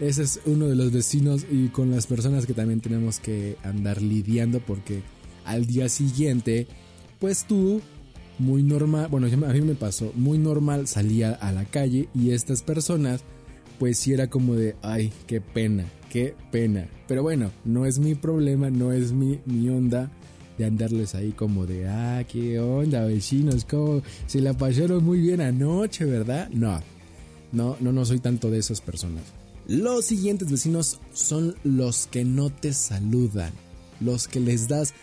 ese 0.00 0.22
es 0.22 0.40
uno 0.46 0.66
de 0.66 0.76
los 0.76 0.92
vecinos 0.92 1.46
y 1.50 1.68
con 1.68 1.90
las 1.90 2.06
personas 2.06 2.46
que 2.46 2.54
también 2.54 2.80
tenemos 2.80 3.18
que 3.20 3.56
andar 3.62 4.00
lidiando 4.00 4.60
porque 4.60 5.02
al 5.48 5.66
día 5.66 5.88
siguiente, 5.88 6.66
pues 7.18 7.44
tú, 7.46 7.80
muy 8.38 8.62
normal, 8.62 9.08
bueno, 9.10 9.26
a 9.26 9.52
mí 9.52 9.60
me 9.60 9.74
pasó, 9.74 10.12
muy 10.14 10.38
normal 10.38 10.86
salía 10.86 11.32
a 11.32 11.50
la 11.50 11.64
calle 11.64 12.08
y 12.14 12.30
estas 12.30 12.62
personas 12.62 13.24
pues 13.78 13.98
sí 13.98 14.12
era 14.12 14.28
como 14.28 14.54
de, 14.54 14.76
ay, 14.82 15.12
qué 15.26 15.40
pena, 15.40 15.84
qué 16.10 16.34
pena. 16.50 16.88
Pero 17.06 17.22
bueno, 17.22 17.52
no 17.64 17.86
es 17.86 17.98
mi 17.98 18.14
problema, 18.14 18.70
no 18.70 18.92
es 18.92 19.12
mi, 19.12 19.40
mi 19.46 19.68
onda. 19.68 20.10
de 20.58 20.64
andarles 20.64 21.14
ahí 21.14 21.30
como 21.30 21.66
de, 21.66 21.86
ah, 21.88 22.24
qué 22.28 22.58
onda, 22.58 23.04
vecinos, 23.04 23.64
cómo 23.64 24.02
se 24.26 24.40
la 24.40 24.52
pasaron 24.54 25.04
muy 25.04 25.20
bien 25.20 25.40
anoche, 25.40 26.04
¿verdad? 26.04 26.48
No, 26.50 26.80
no, 27.52 27.76
no, 27.78 27.92
no 27.92 28.04
soy 28.04 28.18
tanto 28.18 28.50
de 28.50 28.58
esas 28.58 28.80
personas. 28.80 29.22
Los 29.68 30.06
siguientes 30.06 30.50
vecinos 30.50 30.98
son 31.12 31.54
los 31.62 32.08
que 32.08 32.24
no 32.24 32.50
te 32.50 32.72
saludan, 32.72 33.52
los 34.00 34.26
que 34.26 34.40
les 34.40 34.66
das, 34.66 34.94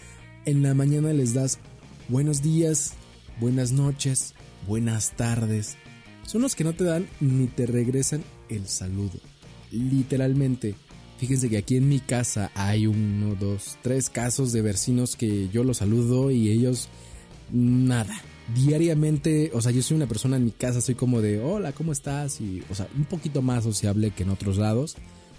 en 0.45 0.63
la 0.63 0.73
mañana 0.73 1.13
les 1.13 1.33
das 1.33 1.59
buenos 2.07 2.41
días, 2.41 2.93
buenas 3.39 3.71
noches, 3.71 4.33
buenas 4.67 5.11
tardes. 5.15 5.77
Son 6.25 6.41
los 6.41 6.55
que 6.55 6.63
no 6.63 6.73
te 6.73 6.83
dan 6.83 7.07
ni 7.19 7.47
te 7.47 7.65
regresan 7.65 8.23
el 8.49 8.67
saludo. 8.67 9.19
Literalmente, 9.71 10.75
Fíjense 11.17 11.49
que 11.49 11.57
aquí 11.57 11.77
en 11.77 11.87
mi 11.87 11.99
casa 11.99 12.51
hay 12.55 12.87
uno, 12.87 13.35
dos, 13.35 13.77
tres 13.81 14.09
casos 14.09 14.51
de 14.51 14.61
vecinos 14.61 15.15
que 15.15 15.47
yo 15.49 15.63
los 15.63 15.77
saludo 15.77 16.29
y 16.29 16.51
ellos 16.51 16.89
nada. 17.51 18.21
Diariamente, 18.53 19.49
o 19.53 19.61
sea, 19.61 19.71
yo 19.71 19.81
soy 19.81 19.95
una 19.95 20.07
persona 20.07 20.35
en 20.35 20.43
mi 20.43 20.51
casa, 20.51 20.81
soy 20.81 20.95
como 20.95 21.21
de, 21.21 21.39
hola, 21.39 21.71
¿cómo 21.71 21.93
estás? 21.93 22.41
Y, 22.41 22.63
o 22.69 22.75
sea, 22.75 22.87
un 22.95 23.05
poquito 23.05 23.41
más 23.41 23.63
sociable 23.63 24.11
que 24.11 24.23
en 24.23 24.29
otros 24.29 24.57
lados, 24.57 24.97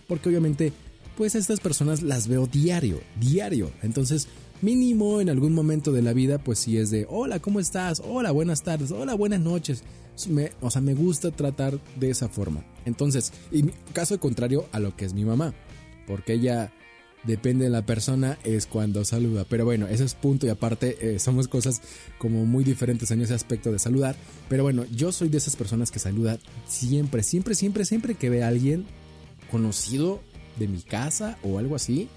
porque 0.09 0.31
obviamente, 0.31 0.73
pues 1.17 1.35
a 1.35 1.39
estas 1.39 1.61
personas 1.61 2.03
las 2.03 2.27
veo 2.27 2.47
diario, 2.47 3.01
diario. 3.21 3.71
Entonces, 3.83 4.29
mínimo 4.63 5.21
en 5.21 5.29
algún 5.29 5.53
momento 5.53 5.93
de 5.93 6.03
la 6.03 6.13
vida, 6.13 6.39
pues 6.39 6.59
si 6.59 6.79
es 6.79 6.91
de, 6.91 7.07
hola, 7.09 7.41
¿cómo 7.41 7.61
estás? 7.61 8.03
Hola, 8.05 8.31
buenas 8.31 8.63
tardes, 8.63 8.91
hola, 8.91 9.15
buenas 9.15 9.41
noches. 9.41 9.83
o 10.61 10.71
sea, 10.71 10.83
me 10.83 10.95
gusta 10.95 11.31
tratar 11.31 11.79
de 11.99 12.11
esa 12.11 12.29
forma. 12.29 12.65
Entonces, 12.85 13.33
y 13.51 13.65
caso 13.93 14.19
contrario 14.19 14.67
a 14.73 14.81
lo 14.81 14.97
que 14.97 15.05
es 15.05 15.15
mi 15.15 15.25
mamá 15.25 15.55
porque 16.07 16.35
ella 16.35 16.73
depende 17.25 17.65
de 17.65 17.71
la 17.71 17.85
persona 17.85 18.39
es 18.45 18.67
cuando 18.67 19.05
saluda. 19.05 19.45
Pero 19.49 19.65
bueno, 19.65 19.89
ese 19.89 20.05
es 20.05 20.15
punto 20.15 20.47
y 20.47 20.49
aparte 20.49 20.97
eh, 21.01 21.19
somos 21.19 21.49
cosas 21.49 21.83
como 22.19 22.47
muy 22.47 22.63
diferentes 22.65 23.11
en 23.11 23.21
ese 23.21 23.35
aspecto 23.35 23.73
de 23.73 23.79
saludar. 23.79 24.17
Pero 24.49 24.63
bueno, 24.63 24.85
yo 24.87 25.13
soy 25.13 25.29
de 25.29 25.39
esas 25.39 25.57
personas 25.57 25.91
que 25.91 25.99
saluda 25.99 26.39
siempre, 26.67 27.23
siempre, 27.23 27.55
siempre, 27.55 27.85
siempre 27.85 28.15
que 28.15 28.31
ve 28.31 28.45
a 28.45 28.49
alguien 28.49 28.87
conocido 29.51 30.21
de 30.59 30.69
mi 30.69 30.83
casa 30.83 31.37
o 31.43 31.59
algo 31.59 31.75
así. 31.75 32.09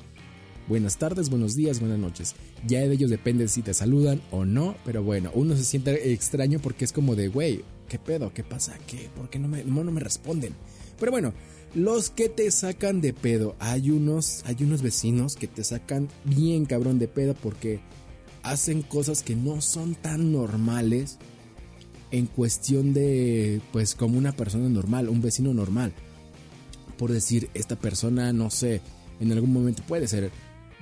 Buenas 0.70 0.98
tardes, 0.98 1.32
buenos 1.32 1.56
días, 1.56 1.80
buenas 1.80 1.98
noches. 1.98 2.36
Ya 2.68 2.82
de 2.82 2.94
ellos 2.94 3.10
depende 3.10 3.48
si 3.48 3.64
te 3.64 3.74
saludan 3.74 4.22
o 4.30 4.46
no, 4.46 4.76
pero 4.86 5.02
bueno, 5.04 5.32
uno 5.34 5.58
se 5.58 5.64
siente 5.64 6.14
extraño 6.14 6.60
porque 6.60 6.86
es 6.86 6.94
como 6.94 7.16
de, 7.16 7.28
güey, 7.28 7.64
¿qué 7.88 7.98
pedo? 7.98 8.32
¿Qué 8.36 8.44
pasa? 8.44 8.78
¿Qué? 8.86 9.10
¿Por 9.16 9.32
qué 9.32 9.40
no 9.40 9.48
me, 9.48 9.64
no 9.64 9.84
me 9.86 10.00
responden? 10.00 10.54
Pero 11.00 11.12
bueno, 11.12 11.34
los 11.74 12.12
que 12.12 12.30
te 12.30 12.52
sacan 12.52 13.02
de 13.02 13.14
pedo. 13.14 13.56
Hay 13.58 13.90
unos, 13.90 14.44
hay 14.46 14.58
unos 14.60 14.84
vecinos 14.84 15.36
que 15.36 15.48
te 15.48 15.64
sacan 15.64 16.08
bien 16.24 16.66
cabrón 16.66 17.00
de 17.00 17.08
pedo 17.08 17.34
porque 17.34 17.80
hacen 18.44 18.84
cosas 18.84 19.24
que 19.24 19.36
no 19.36 19.62
son 19.62 19.96
tan 19.96 20.32
normales 20.32 21.18
en 22.12 22.28
cuestión 22.28 22.94
de, 22.94 23.60
pues 23.72 23.96
como 23.96 24.20
una 24.20 24.34
persona 24.34 24.70
normal, 24.70 25.10
un 25.10 25.20
vecino 25.20 25.52
normal. 25.52 25.94
Por 26.96 27.12
decir, 27.12 27.50
esta 27.56 27.76
persona, 27.76 28.32
no 28.34 28.52
sé, 28.52 28.82
en 29.20 29.32
algún 29.32 29.52
momento 29.52 29.82
puede 29.88 30.08
ser, 30.08 30.32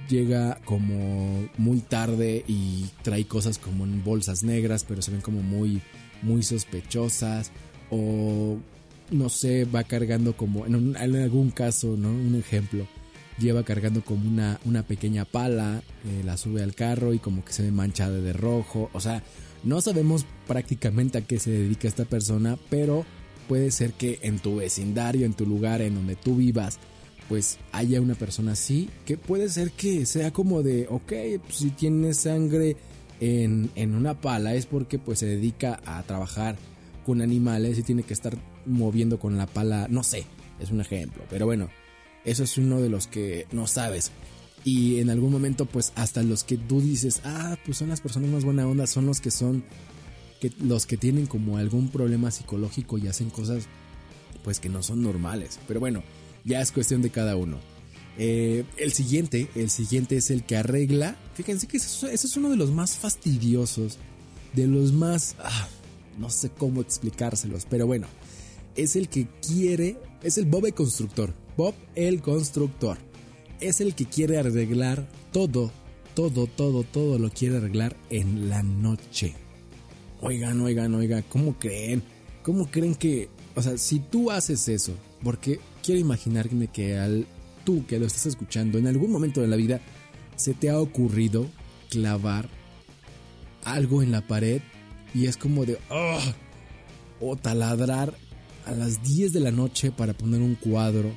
llega 0.10 0.60
como 0.66 1.48
muy 1.58 1.80
tarde 1.80 2.44
y 2.48 2.86
trae 3.04 3.26
cosas 3.26 3.58
como 3.58 3.86
en 3.86 4.04
bolsas 4.04 4.44
negras, 4.44 4.86
pero 4.88 5.02
se 5.02 5.12
ven 5.12 5.22
como 5.22 5.42
muy, 5.42 5.82
muy 6.22 6.44
sospechosas. 6.44 7.52
O 7.90 8.58
no 9.12 9.30
sé, 9.30 9.66
va 9.66 9.84
cargando 9.84 10.36
como, 10.36 10.66
en, 10.66 10.96
algún 10.98 11.52
caso, 11.52 11.96
¿no? 11.98 12.10
Un 12.10 12.36
ejemplo, 12.36 12.88
lleva 13.40 13.64
cargando 13.64 14.04
como 14.04 14.28
una, 14.28 14.60
una 14.66 14.84
pequeña 14.84 15.26
pala, 15.26 15.82
eh, 16.06 16.24
la 16.24 16.38
sube 16.38 16.64
al 16.64 16.76
carro 16.76 17.14
y 17.14 17.20
como 17.20 17.44
que 17.46 17.54
se 17.54 17.64
ve 17.64 17.72
manchada 17.72 18.18
de 18.20 18.34
rojo. 18.34 18.90
O 18.94 19.00
sea, 19.00 19.24
no 19.64 19.82
sabemos 19.82 20.26
prácticamente 20.46 21.18
a 21.18 21.22
qué 21.22 21.40
se 21.40 21.52
dedica 21.52 21.88
esta 21.88 22.06
persona, 22.06 22.58
pero 22.70 23.06
puede 23.48 23.72
ser 23.72 23.94
que 23.94 24.20
en 24.22 24.40
tu 24.40 24.58
vecindario, 24.58 25.26
en 25.26 25.34
tu 25.34 25.46
lugar, 25.46 25.82
en 25.82 25.96
donde 25.96 26.16
tú 26.16 26.36
vivas, 26.36 26.80
pues 27.30 27.58
haya 27.72 28.02
una 28.02 28.16
persona 28.16 28.54
así, 28.54 28.90
que 29.06 29.18
puede 29.18 29.50
ser 29.50 29.72
que 29.72 30.06
sea 30.06 30.32
como 30.32 30.64
de, 30.64 30.88
ok, 30.90 31.14
pues 31.44 31.56
si 31.56 31.70
tiene 31.72 32.14
sangre 32.14 32.78
en, 33.20 33.70
en 33.76 33.96
una 33.96 34.20
pala 34.20 34.56
es 34.56 34.66
porque 34.66 35.00
pues 35.00 35.20
se 35.20 35.26
dedica 35.26 35.80
a 35.86 36.02
trabajar 36.04 36.58
con 37.06 37.22
animales 37.22 37.78
y 37.78 37.84
tiene 37.84 38.04
que 38.04 38.14
estar 38.14 38.38
moviendo 38.66 39.20
con 39.20 39.38
la 39.38 39.48
pala, 39.48 39.88
no 39.90 40.04
sé, 40.04 40.26
es 40.60 40.72
un 40.72 40.82
ejemplo, 40.82 41.24
pero 41.30 41.46
bueno, 41.46 41.70
eso 42.26 42.44
es 42.44 42.58
uno 42.58 42.82
de 42.82 42.90
los 42.90 43.08
que 43.08 43.48
no 43.52 43.68
sabes. 43.68 44.12
Y 44.64 45.00
en 45.00 45.10
algún 45.10 45.32
momento, 45.32 45.66
pues 45.66 45.94
hasta 45.96 46.24
los 46.24 46.44
que 46.44 46.58
tú 46.58 46.82
dices, 46.82 47.22
ah, 47.24 47.58
pues 47.66 47.78
son 47.78 47.88
las 47.88 48.02
personas 48.02 48.30
más 48.30 48.44
buena 48.44 48.68
onda, 48.68 48.86
son 48.86 49.06
los 49.06 49.22
que 49.22 49.32
son, 49.32 49.64
que, 50.42 50.52
los 50.60 50.86
que 50.86 50.98
tienen 50.98 51.26
como 51.26 51.58
algún 51.58 51.88
problema 51.88 52.32
psicológico 52.32 52.98
y 52.98 53.08
hacen 53.08 53.30
cosas, 53.30 53.68
pues 54.44 54.60
que 54.60 54.68
no 54.68 54.84
son 54.84 55.02
normales. 55.02 55.58
Pero 55.70 55.80
bueno, 55.80 56.04
ya 56.48 56.62
es 56.62 56.72
cuestión 56.72 57.02
de 57.02 57.12
cada 57.12 57.36
uno. 57.36 57.60
Eh, 58.18 58.64
el 58.78 58.94
siguiente, 58.94 59.48
el 59.54 59.70
siguiente 59.70 60.18
es 60.18 60.32
el 60.32 60.44
que 60.44 60.56
arregla. 60.56 61.16
Fíjense 61.36 61.68
que 61.68 61.78
ese, 61.78 62.12
es 62.12 62.38
uno 62.38 62.50
de 62.50 62.56
los 62.56 62.72
más 62.72 62.98
fastidiosos, 62.98 64.00
de 64.54 64.66
los 64.66 64.94
más, 64.94 65.36
ah, 65.40 65.68
no 66.18 66.30
sé 66.32 66.50
cómo 66.50 66.82
explicárselos, 66.82 67.68
pero 67.70 67.86
bueno, 67.86 68.08
es 68.76 68.96
el 68.96 69.10
que 69.10 69.28
quiere, 69.46 69.98
es 70.24 70.38
el 70.40 70.46
Bob 70.46 70.66
el 70.66 70.74
constructor. 70.74 71.36
Bob 71.58 71.76
el 71.96 72.22
constructor. 72.22 72.98
Es 73.60 73.82
el 73.82 73.94
que 73.94 74.06
quiere 74.06 74.38
arreglar 74.38 75.08
todo, 75.32 75.72
todo, 76.16 76.48
todo, 76.48 76.84
todo 76.84 77.20
lo 77.20 77.30
quiere 77.30 77.58
arreglar 77.58 77.96
en 78.10 78.50
la 78.50 78.64
noche. 78.64 79.36
Oigan, 80.22 80.62
oigan, 80.62 80.96
oigan, 80.96 81.24
¿cómo 81.30 81.60
creen? 81.60 82.04
¿Cómo 82.42 82.72
creen 82.72 82.96
que, 82.96 83.30
o 83.56 83.62
sea, 83.62 83.78
si 83.78 84.00
tú 84.00 84.32
haces 84.32 84.68
eso, 84.70 84.94
porque 85.24 85.60
quiero 85.88 86.02
imaginarme 86.02 86.68
que 86.68 86.98
al 86.98 87.26
tú 87.64 87.86
que 87.86 87.98
lo 87.98 88.08
estás 88.08 88.26
escuchando 88.26 88.78
en 88.78 88.88
algún 88.88 89.10
momento 89.10 89.40
de 89.40 89.48
la 89.48 89.56
vida 89.56 89.80
se 90.36 90.54
te 90.54 90.70
ha 90.70 90.82
ocurrido 90.82 91.48
clavar 91.90 92.50
algo 93.64 94.04
en 94.04 94.12
la 94.12 94.20
pared 94.20 94.62
y 95.14 95.28
es 95.28 95.38
como 95.38 95.66
de, 95.66 95.80
oh, 95.90 96.20
o 97.22 97.38
taladrar 97.38 98.14
a 98.66 98.74
las 98.74 99.02
10 99.02 99.32
de 99.32 99.40
la 99.40 99.52
noche 99.52 99.92
para 99.92 100.12
poner 100.14 100.42
un 100.42 100.56
cuadro. 100.56 101.10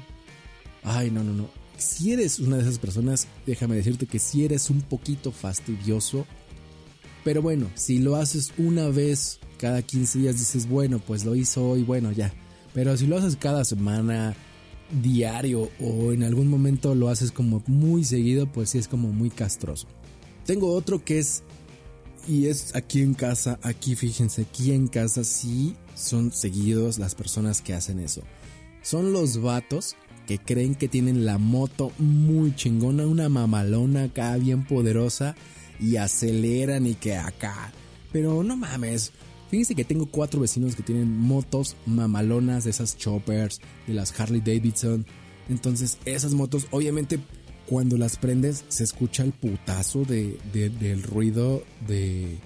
Ay, 0.84 1.10
no, 1.10 1.24
no, 1.24 1.32
no. 1.32 1.50
Si 1.76 2.12
eres 2.12 2.38
una 2.38 2.54
de 2.54 2.62
esas 2.62 2.78
personas, 2.78 3.26
déjame 3.46 3.74
decirte 3.74 4.06
que 4.06 4.20
si 4.20 4.44
eres 4.44 4.70
un 4.70 4.82
poquito 4.82 5.32
fastidioso. 5.32 6.26
Pero 7.24 7.42
bueno, 7.42 7.68
si 7.74 7.98
lo 7.98 8.14
haces 8.14 8.52
una 8.56 8.86
vez 8.86 9.40
cada 9.58 9.82
15 9.82 10.20
días, 10.20 10.38
dices, 10.38 10.68
bueno, 10.68 11.00
pues 11.00 11.24
lo 11.24 11.34
hizo 11.34 11.70
hoy, 11.70 11.82
bueno, 11.82 12.12
ya. 12.12 12.32
Pero 12.72 12.96
si 12.96 13.08
lo 13.08 13.18
haces 13.18 13.34
cada 13.34 13.64
semana, 13.64 14.36
diario 15.02 15.70
o 15.80 16.12
en 16.12 16.22
algún 16.22 16.48
momento 16.48 16.94
lo 16.94 17.08
haces 17.08 17.32
como 17.32 17.62
muy 17.66 18.04
seguido, 18.04 18.46
pues 18.46 18.70
sí 18.70 18.78
es 18.78 18.88
como 18.88 19.12
muy 19.12 19.30
castroso. 19.30 19.86
Tengo 20.46 20.72
otro 20.72 21.04
que 21.04 21.18
es 21.18 21.42
y 22.28 22.46
es 22.46 22.74
aquí 22.74 23.02
en 23.02 23.14
casa, 23.14 23.58
aquí 23.62 23.96
fíjense, 23.96 24.42
aquí 24.42 24.72
en 24.72 24.88
casa 24.88 25.24
sí 25.24 25.74
son 25.94 26.32
seguidos 26.32 26.98
las 26.98 27.14
personas 27.14 27.62
que 27.62 27.74
hacen 27.74 27.98
eso. 27.98 28.22
Son 28.82 29.12
los 29.12 29.40
vatos 29.40 29.96
que 30.26 30.38
creen 30.38 30.74
que 30.74 30.88
tienen 30.88 31.24
la 31.24 31.38
moto 31.38 31.92
muy 31.98 32.54
chingona, 32.54 33.06
una 33.06 33.28
mamalona 33.28 34.04
acá 34.04 34.36
bien 34.36 34.64
poderosa 34.64 35.34
y 35.80 35.96
aceleran 35.96 36.86
y 36.86 36.94
que 36.94 37.16
acá. 37.16 37.72
Pero 38.12 38.42
no 38.42 38.56
mames, 38.56 39.12
fíjense 39.50 39.74
que 39.74 39.84
tengo 39.84 40.06
cuatro 40.06 40.40
vecinos 40.40 40.76
que 40.76 40.82
tienen 40.82 41.18
motos 41.18 41.76
mamalonas 41.86 42.64
de 42.64 42.70
esas 42.70 42.96
choppers, 42.96 43.60
de 43.86 43.94
las 43.94 44.18
Harley 44.18 44.40
Davidson. 44.40 45.04
Entonces 45.48 45.98
esas 46.04 46.34
motos 46.34 46.68
obviamente 46.70 47.18
cuando 47.70 47.96
las 47.96 48.16
prendes 48.16 48.64
se 48.68 48.82
escucha 48.82 49.22
el 49.22 49.32
putazo 49.32 50.04
de, 50.04 50.38
del 50.52 51.02
ruido 51.04 51.62
de, 51.86 52.38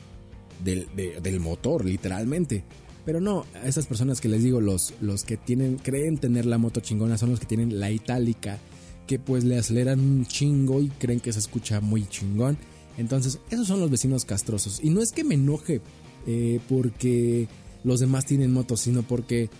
del, 0.63 1.41
motor, 1.41 1.85
literalmente. 1.85 2.63
Pero 3.07 3.21
no, 3.21 3.47
a 3.55 3.67
esas 3.67 3.87
personas 3.87 4.21
que 4.21 4.29
les 4.29 4.43
digo, 4.43 4.61
los, 4.61 4.93
los 5.01 5.25
que 5.25 5.39
tienen, 5.39 5.77
creen 5.77 6.19
tener 6.19 6.45
la 6.45 6.59
moto 6.59 6.81
chingona 6.81 7.17
son 7.17 7.31
los 7.31 7.41
que 7.41 7.47
tienen 7.47 7.81
la 7.81 7.91
itálica, 7.91 8.59
que 9.07 9.19
pues 9.19 9.45
le 9.45 9.59
aceleran 9.59 9.99
un 9.99 10.27
chingo 10.27 10.81
y 10.83 10.89
creen 10.89 11.21
que 11.21 11.33
se 11.33 11.39
escucha 11.39 11.81
muy 11.81 12.07
chingón. 12.07 12.59
Entonces, 12.99 13.41
esos 13.51 13.67
son 13.67 13.81
los 13.81 13.91
vecinos 13.91 14.27
castrosos. 14.27 14.79
Y 14.83 14.91
no 14.91 15.01
es 15.01 15.13
que 15.13 15.25
me 15.25 15.35
enoje 15.37 15.81
eh, 16.27 16.61
porque 16.69 17.49
los 17.83 18.01
demás 18.01 18.27
tienen 18.27 18.53
motos, 18.53 18.81
sino 18.81 19.03
porque 19.03 19.51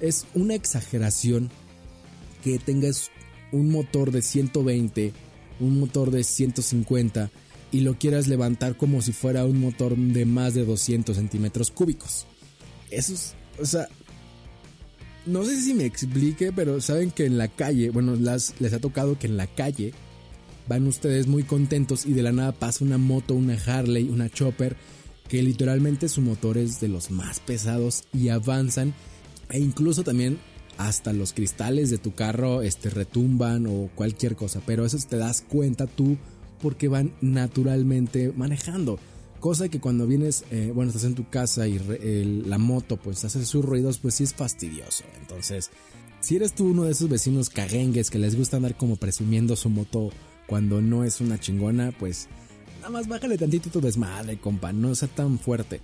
es 0.00 0.26
una 0.34 0.54
exageración 0.54 1.50
que 2.42 2.58
tengas 2.58 3.10
un 3.52 3.70
motor 3.70 4.10
de 4.10 4.22
120, 4.22 5.12
un 5.60 5.80
motor 5.80 6.10
de 6.10 6.24
150 6.24 7.30
y 7.72 7.80
lo 7.80 7.98
quieras 7.98 8.28
levantar 8.28 8.76
como 8.76 9.02
si 9.02 9.12
fuera 9.12 9.44
un 9.44 9.58
motor 9.58 9.96
de 9.96 10.26
más 10.26 10.54
de 10.54 10.64
200 10.64 11.16
centímetros 11.16 11.70
cúbicos. 11.70 12.26
Eso 12.90 13.14
es, 13.14 13.34
o 13.58 13.66
sea, 13.66 13.88
no 15.26 15.44
sé 15.44 15.60
si 15.60 15.74
me 15.74 15.84
explique, 15.84 16.52
pero 16.52 16.80
saben 16.80 17.10
que 17.10 17.24
en 17.24 17.38
la 17.38 17.48
calle, 17.48 17.90
bueno, 17.90 18.14
les 18.14 18.72
ha 18.72 18.78
tocado 18.78 19.18
que 19.18 19.26
en 19.26 19.36
la 19.36 19.46
calle 19.46 19.92
van 20.68 20.86
ustedes 20.86 21.26
muy 21.26 21.42
contentos 21.44 22.06
y 22.06 22.12
de 22.12 22.22
la 22.22 22.32
nada 22.32 22.52
pasa 22.52 22.84
una 22.84 22.98
moto, 22.98 23.34
una 23.34 23.54
Harley, 23.54 24.08
una 24.08 24.28
Chopper, 24.28 24.76
que 25.28 25.42
literalmente 25.42 26.08
su 26.08 26.20
motor 26.20 26.58
es 26.58 26.80
de 26.80 26.88
los 26.88 27.10
más 27.10 27.40
pesados 27.40 28.04
y 28.12 28.28
avanzan 28.28 28.94
e 29.50 29.58
incluso 29.58 30.02
también 30.02 30.38
hasta 30.78 31.12
los 31.12 31.32
cristales 31.32 31.90
de 31.90 31.98
tu 31.98 32.14
carro 32.14 32.62
este, 32.62 32.90
retumban 32.90 33.66
o 33.66 33.90
cualquier 33.94 34.36
cosa, 34.36 34.60
pero 34.66 34.84
eso 34.84 34.98
te 35.08 35.16
das 35.16 35.40
cuenta 35.42 35.86
tú 35.86 36.16
porque 36.60 36.88
van 36.88 37.12
naturalmente 37.20 38.32
manejando. 38.36 38.98
Cosa 39.40 39.68
que 39.68 39.78
cuando 39.80 40.06
vienes, 40.06 40.44
eh, 40.50 40.72
bueno, 40.74 40.90
estás 40.90 41.04
en 41.04 41.14
tu 41.14 41.28
casa 41.28 41.68
y 41.68 41.78
la 42.46 42.56
moto 42.56 42.96
pues 42.96 43.24
hace 43.24 43.44
sus 43.44 43.62
ruidos, 43.64 43.98
pues 43.98 44.14
sí 44.14 44.24
es 44.24 44.32
fastidioso. 44.32 45.04
Entonces, 45.20 45.70
si 46.20 46.36
eres 46.36 46.54
tú 46.54 46.70
uno 46.70 46.84
de 46.84 46.92
esos 46.92 47.10
vecinos 47.10 47.50
caguengues 47.50 48.08
que 48.08 48.18
les 48.18 48.36
gusta 48.36 48.56
andar 48.56 48.78
como 48.78 48.96
presumiendo 48.96 49.56
su 49.56 49.68
moto 49.68 50.10
cuando 50.46 50.80
no 50.80 51.04
es 51.04 51.20
una 51.20 51.38
chingona, 51.38 51.92
pues 51.98 52.28
nada 52.84 52.98
más 52.98 53.08
bájale 53.08 53.38
tantito 53.38 53.70
tu 53.70 53.80
desmadre, 53.80 54.36
compa, 54.36 54.70
no 54.70 54.94
sea 54.94 55.08
tan 55.08 55.38
fuerte. 55.38 55.80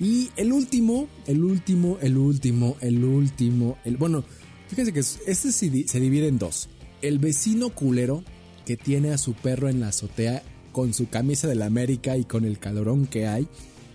Y 0.00 0.30
el 0.36 0.52
último, 0.52 1.06
el 1.28 1.44
último, 1.44 1.96
el 2.00 2.18
último, 2.18 2.76
el 2.80 3.04
último, 3.04 3.78
el 3.84 3.96
bueno, 3.96 4.24
fíjense 4.66 4.92
que 4.92 4.98
este 4.98 5.52
se 5.52 6.00
divide 6.00 6.26
en 6.26 6.38
dos. 6.38 6.68
El 7.02 7.20
vecino 7.20 7.70
culero 7.70 8.24
que 8.66 8.76
tiene 8.76 9.12
a 9.12 9.18
su 9.18 9.34
perro 9.34 9.68
en 9.68 9.78
la 9.78 9.88
azotea 9.88 10.42
con 10.72 10.92
su 10.92 11.08
camisa 11.08 11.46
de 11.46 11.54
la 11.54 11.66
América 11.66 12.16
y 12.16 12.24
con 12.24 12.44
el 12.44 12.58
calorón 12.58 13.06
que 13.06 13.28
hay. 13.28 13.46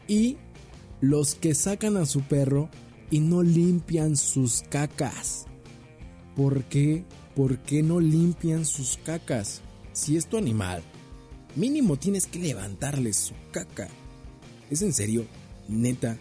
Y 0.08 0.38
los 1.02 1.36
que 1.36 1.54
sacan 1.56 1.98
a 1.98 2.06
su 2.06 2.22
perro 2.22 2.70
y 3.12 3.20
no 3.20 3.44
limpian 3.44 4.16
sus 4.16 4.62
cacas. 4.62 5.46
¿Por 6.38 6.64
qué? 6.64 7.04
¿Por 7.36 7.58
qué 7.60 7.84
no 7.84 8.00
limpian 8.00 8.66
sus 8.66 8.98
cacas? 9.04 9.62
Si 9.92 10.16
es 10.16 10.28
tu 10.28 10.38
animal, 10.38 10.82
mínimo 11.60 11.98
tienes 11.98 12.26
que 12.26 12.40
levantarle 12.40 13.14
su 13.14 13.34
caca. 13.52 13.88
¿Es 14.70 14.82
en 14.82 14.94
serio? 14.94 15.26
Neta. 15.68 16.18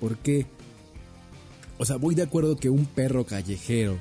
¿Por 0.00 0.18
qué? 0.18 0.46
O 1.78 1.84
sea, 1.84 1.96
voy 1.96 2.14
de 2.14 2.22
acuerdo 2.22 2.56
que 2.56 2.68
un 2.68 2.86
perro 2.86 3.24
callejero 3.24 3.98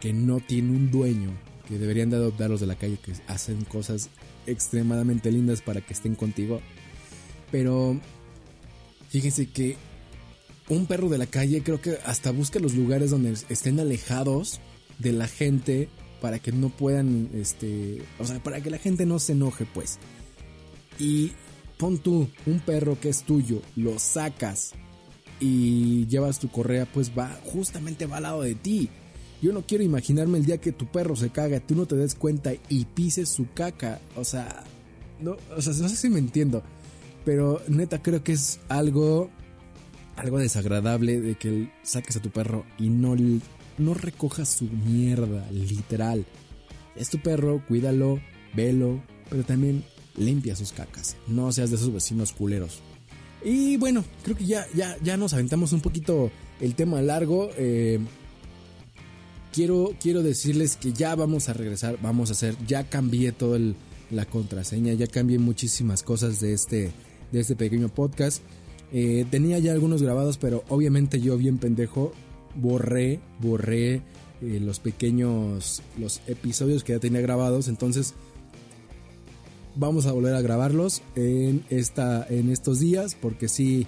que 0.00 0.12
no 0.12 0.40
tiene 0.40 0.70
un 0.70 0.90
dueño 0.90 1.30
que 1.68 1.78
deberían 1.78 2.10
de 2.10 2.16
adoptarlos 2.16 2.60
de 2.60 2.66
la 2.66 2.76
calle, 2.76 2.98
que 2.98 3.12
hacen 3.26 3.64
cosas 3.64 4.08
extremadamente 4.46 5.30
lindas 5.30 5.62
para 5.62 5.80
que 5.80 5.92
estén 5.92 6.14
contigo. 6.14 6.60
Pero 7.50 8.00
fíjense 9.08 9.46
que 9.50 9.76
un 10.68 10.86
perro 10.86 11.08
de 11.08 11.18
la 11.18 11.26
calle 11.26 11.62
creo 11.62 11.80
que 11.80 11.98
hasta 12.04 12.30
busca 12.30 12.58
los 12.58 12.74
lugares 12.74 13.10
donde 13.10 13.36
estén 13.48 13.78
alejados 13.78 14.60
de 14.98 15.12
la 15.12 15.28
gente 15.28 15.88
para 16.22 16.38
que 16.38 16.52
no 16.52 16.68
puedan, 16.68 17.28
este, 17.34 18.00
o 18.20 18.24
sea, 18.24 18.40
para 18.40 18.60
que 18.60 18.70
la 18.70 18.78
gente 18.78 19.04
no 19.04 19.18
se 19.18 19.32
enoje, 19.32 19.66
pues. 19.66 19.98
Y 21.00 21.32
pon 21.78 21.98
tú 21.98 22.28
un 22.46 22.60
perro 22.60 22.98
que 23.00 23.08
es 23.08 23.24
tuyo, 23.24 23.60
lo 23.74 23.98
sacas 23.98 24.72
y 25.40 26.06
llevas 26.06 26.38
tu 26.38 26.48
correa, 26.48 26.86
pues 26.86 27.10
va, 27.18 27.36
justamente 27.44 28.06
va 28.06 28.18
al 28.18 28.22
lado 28.22 28.42
de 28.42 28.54
ti. 28.54 28.88
Yo 29.42 29.52
no 29.52 29.66
quiero 29.66 29.82
imaginarme 29.82 30.38
el 30.38 30.46
día 30.46 30.58
que 30.58 30.70
tu 30.70 30.86
perro 30.86 31.16
se 31.16 31.30
caga, 31.30 31.58
tú 31.58 31.74
no 31.74 31.86
te 31.86 31.96
des 31.96 32.14
cuenta 32.14 32.52
y 32.68 32.84
pises 32.84 33.28
su 33.28 33.52
caca. 33.52 34.00
O 34.14 34.22
sea, 34.22 34.62
no, 35.20 35.36
o 35.56 35.60
sea, 35.60 35.72
no 35.72 35.88
sé 35.88 35.96
si 35.96 36.08
me 36.08 36.20
entiendo. 36.20 36.62
Pero 37.24 37.60
neta 37.66 38.00
creo 38.00 38.22
que 38.22 38.32
es 38.32 38.60
algo 38.68 39.28
algo 40.14 40.38
desagradable 40.38 41.20
de 41.20 41.34
que 41.34 41.72
saques 41.82 42.16
a 42.16 42.22
tu 42.22 42.30
perro 42.30 42.64
y 42.78 42.90
no 42.90 43.16
no 43.82 43.94
recojas 43.94 44.48
su 44.48 44.64
mierda, 44.64 45.48
literal. 45.50 46.24
Es 46.96 47.10
tu 47.10 47.18
perro, 47.18 47.62
cuídalo, 47.66 48.20
velo, 48.54 49.02
pero 49.28 49.44
también 49.44 49.84
limpia 50.16 50.56
sus 50.56 50.72
cacas. 50.72 51.16
No 51.26 51.52
seas 51.52 51.70
de 51.70 51.76
esos 51.76 51.92
vecinos 51.92 52.32
culeros. 52.32 52.80
Y 53.44 53.76
bueno, 53.76 54.04
creo 54.22 54.36
que 54.36 54.46
ya, 54.46 54.66
ya, 54.74 54.96
ya 55.02 55.16
nos 55.16 55.32
aventamos 55.34 55.72
un 55.72 55.80
poquito 55.80 56.30
el 56.60 56.74
tema 56.74 57.02
largo. 57.02 57.50
Eh, 57.56 57.98
quiero, 59.52 59.94
quiero 60.00 60.22
decirles 60.22 60.76
que 60.76 60.92
ya 60.92 61.14
vamos 61.14 61.48
a 61.48 61.52
regresar, 61.52 61.98
vamos 62.00 62.30
a 62.30 62.32
hacer, 62.32 62.56
ya 62.66 62.88
cambié 62.88 63.32
toda 63.32 63.58
la 64.10 64.26
contraseña, 64.26 64.92
ya 64.94 65.06
cambié 65.06 65.38
muchísimas 65.38 66.02
cosas 66.02 66.40
de 66.40 66.52
este, 66.52 66.92
de 67.32 67.40
este 67.40 67.56
pequeño 67.56 67.88
podcast. 67.88 68.42
Eh, 68.92 69.24
tenía 69.30 69.58
ya 69.58 69.72
algunos 69.72 70.02
grabados, 70.02 70.38
pero 70.38 70.64
obviamente 70.68 71.20
yo 71.20 71.36
bien 71.38 71.58
pendejo 71.58 72.12
borré, 72.54 73.20
borré 73.40 74.02
eh, 74.40 74.60
los 74.60 74.80
pequeños, 74.80 75.82
los 75.98 76.20
episodios 76.26 76.84
que 76.84 76.92
ya 76.92 76.98
tenía 76.98 77.20
grabados, 77.20 77.68
entonces 77.68 78.14
vamos 79.74 80.06
a 80.06 80.12
volver 80.12 80.34
a 80.34 80.40
grabarlos 80.40 81.02
en, 81.14 81.64
esta, 81.70 82.26
en 82.28 82.50
estos 82.50 82.80
días, 82.80 83.16
porque 83.20 83.48
sí, 83.48 83.86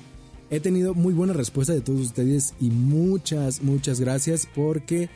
he 0.50 0.60
tenido 0.60 0.94
muy 0.94 1.12
buena 1.12 1.32
respuesta 1.32 1.72
de 1.72 1.80
todos 1.80 2.00
ustedes 2.00 2.54
y 2.60 2.70
muchas, 2.70 3.62
muchas 3.62 4.00
gracias 4.00 4.48
porque 4.54 5.08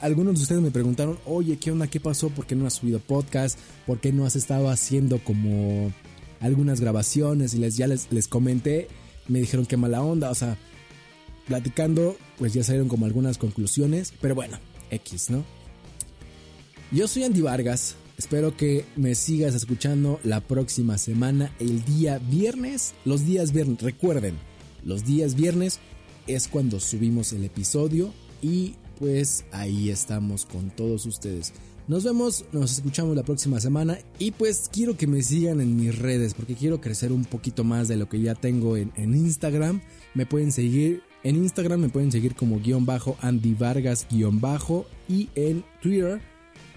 algunos 0.00 0.36
de 0.36 0.42
ustedes 0.42 0.62
me 0.62 0.70
preguntaron, 0.70 1.18
oye, 1.24 1.56
¿qué 1.56 1.70
onda? 1.70 1.86
¿Qué 1.86 2.00
pasó? 2.00 2.28
¿Por 2.28 2.46
qué 2.46 2.54
no 2.54 2.66
has 2.66 2.74
subido 2.74 3.00
podcast? 3.00 3.58
¿Por 3.86 4.00
qué 4.00 4.12
no 4.12 4.26
has 4.26 4.36
estado 4.36 4.68
haciendo 4.68 5.18
como 5.18 5.92
algunas 6.40 6.80
grabaciones? 6.80 7.54
Y 7.54 7.58
les, 7.58 7.76
ya 7.76 7.86
les, 7.86 8.12
les 8.12 8.28
comenté, 8.28 8.88
me 9.28 9.40
dijeron 9.40 9.66
qué 9.66 9.76
mala 9.76 10.02
onda, 10.02 10.30
o 10.30 10.34
sea, 10.34 10.58
platicando, 11.46 12.16
pues 12.38 12.54
ya 12.54 12.64
salieron 12.64 12.88
como 12.88 13.06
algunas 13.06 13.38
conclusiones, 13.38 14.12
pero 14.20 14.34
bueno, 14.34 14.58
X, 14.90 15.30
¿no? 15.30 15.44
Yo 16.90 17.08
soy 17.08 17.24
Andy 17.24 17.40
Vargas, 17.40 17.96
espero 18.16 18.56
que 18.56 18.84
me 18.96 19.14
sigas 19.14 19.54
escuchando 19.54 20.20
la 20.22 20.40
próxima 20.40 20.98
semana, 20.98 21.52
el 21.58 21.84
día 21.84 22.18
viernes, 22.18 22.94
los 23.04 23.24
días 23.24 23.52
viernes, 23.52 23.82
recuerden, 23.82 24.36
los 24.84 25.04
días 25.04 25.34
viernes 25.34 25.80
es 26.26 26.48
cuando 26.48 26.80
subimos 26.80 27.32
el 27.32 27.44
episodio 27.44 28.12
y 28.40 28.74
pues 28.98 29.44
ahí 29.52 29.90
estamos 29.90 30.46
con 30.46 30.70
todos 30.70 31.06
ustedes. 31.06 31.52
Nos 31.86 32.02
vemos, 32.02 32.46
nos 32.52 32.72
escuchamos 32.72 33.14
la 33.14 33.24
próxima 33.24 33.60
semana 33.60 33.98
y 34.18 34.30
pues 34.30 34.70
quiero 34.72 34.96
que 34.96 35.06
me 35.06 35.22
sigan 35.22 35.60
en 35.60 35.76
mis 35.76 35.98
redes 35.98 36.32
porque 36.32 36.54
quiero 36.54 36.80
crecer 36.80 37.12
un 37.12 37.26
poquito 37.26 37.62
más 37.62 37.88
de 37.88 37.96
lo 37.96 38.08
que 38.08 38.20
ya 38.20 38.34
tengo 38.34 38.78
en, 38.78 38.90
Instagram. 38.96 39.82
Me 40.14 40.24
pueden 40.24 40.50
seguir 40.50 41.02
en 41.24 41.36
Instagram, 41.36 41.80
me 41.80 41.88
pueden 41.88 42.12
seguir 42.12 42.34
como 42.34 42.60
guion 42.60 42.84
bajo 42.84 43.16
Andy 43.20 43.54
Vargas 43.54 44.06
guion 44.10 44.40
bajo 44.40 44.86
y 45.08 45.30
en 45.34 45.64
Twitter. 45.82 46.20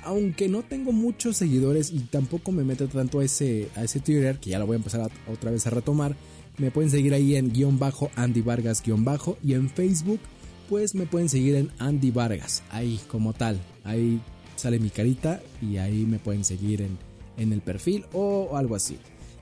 Aunque 0.04 0.48
no 0.48 0.64
tengo 0.64 0.94
muchos 0.94 1.36
seguidores 1.36 1.92
y 1.92 2.00
tampoco 2.00 2.54
me 2.54 2.64
meto 2.64 2.88
tanto 2.88 3.20
a 3.20 3.26
ese, 3.26 3.68
a 3.76 3.84
ese 3.84 4.00
Twitter, 4.00 4.40
que 4.40 4.52
ya 4.52 4.60
lo 4.60 4.66
voy 4.66 4.76
a 4.76 4.78
empezar 4.78 5.12
otra 5.30 5.52
vez 5.52 5.68
a 5.68 5.70
retomar, 5.70 6.16
me 6.58 6.72
pueden 6.72 6.90
seguir 6.90 7.14
ahí 7.14 7.36
en 7.36 7.52
guion 7.52 7.78
bajo 7.78 8.10
Andy 8.16 8.42
Vargas 8.42 8.82
guion 8.82 9.04
bajo 9.04 9.38
y 9.44 9.54
en 9.54 9.70
Facebook 9.70 10.22
pues 10.70 10.96
me 10.96 11.06
pueden 11.06 11.30
seguir 11.30 11.56
en 11.56 11.70
Andy 11.78 12.12
Vargas, 12.12 12.64
ahí 12.72 13.00
como 13.10 13.34
tal, 13.34 13.60
ahí 13.84 14.20
sale 14.56 14.80
mi 14.80 14.90
carita 14.90 15.42
y 15.62 15.78
ahí 15.78 16.06
me 16.06 16.20
pueden 16.20 16.44
seguir 16.44 16.82
en, 16.82 16.98
en 17.38 17.54
el 17.54 17.62
perfil 17.62 18.06
o 18.14 18.56
algo 18.56 18.76
así. 18.76 18.98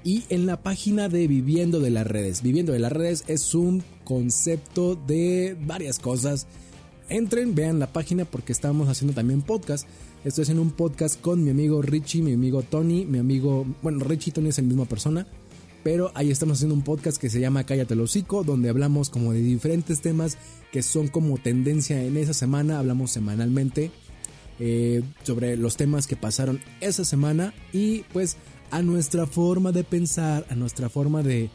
Y 0.06 0.24
en 0.30 0.46
la 0.46 0.62
página 0.62 1.10
de 1.10 1.28
Viviendo 1.28 1.80
de 1.80 1.90
las 1.90 2.06
Redes. 2.06 2.44
Viviendo 2.44 2.72
de 2.72 2.78
las 2.78 2.92
Redes 2.92 3.24
es 3.28 3.56
un 3.56 3.84
concepto 4.04 4.94
de 4.96 5.58
varias 5.66 5.98
cosas. 5.98 6.46
Entren, 7.10 7.56
vean 7.56 7.80
la 7.80 7.92
página 7.92 8.24
porque 8.24 8.52
estamos 8.52 8.88
haciendo 8.88 9.16
también 9.16 9.42
podcast. 9.42 9.88
Estoy 10.24 10.44
haciendo 10.44 10.62
un 10.62 10.70
podcast 10.70 11.20
con 11.20 11.44
mi 11.44 11.50
amigo 11.50 11.82
Richie, 11.82 12.22
mi 12.22 12.34
amigo 12.34 12.62
Tony, 12.62 13.04
mi 13.04 13.18
amigo... 13.18 13.66
Bueno, 13.82 14.06
Richie 14.06 14.30
y 14.30 14.34
Tony 14.34 14.50
es 14.50 14.58
la 14.60 14.64
misma 14.64 14.86
persona 14.86 15.28
pero 15.84 16.12
ahí 16.16 16.32
estamos 16.32 16.58
haciendo 16.58 16.74
un 16.74 16.82
podcast 16.82 17.22
que 17.22 17.30
se 17.30 17.40
llama 17.40 17.64
Cállate 17.64 17.94
el 17.94 18.02
hocico, 18.02 18.44
donde 18.44 18.70
hablamos 18.70 19.12
como 19.12 19.34
de 19.34 19.40
diferentes 19.40 20.02
temas 20.02 20.40
que 20.72 20.82
son 20.82 21.10
como 21.10 21.38
tendencia 21.38 22.04
en 22.04 22.18
esa 22.18 22.34
semana, 22.34 22.80
hablamos 22.80 23.12
semanalmente 23.12 23.92
eh, 24.58 25.04
sobre 25.22 25.58
los 25.58 25.78
temas 25.78 26.08
que 26.08 26.16
pasaron 26.16 26.60
esa 26.82 27.06
semana 27.06 27.54
y 27.72 28.00
pues 28.14 28.38
a 28.72 28.82
nuestra 28.82 29.26
forma 29.26 29.72
de 29.72 29.84
pensar, 29.84 30.46
a 30.50 30.56
nuestra 30.56 30.90
forma 30.90 31.24
de, 31.24 31.50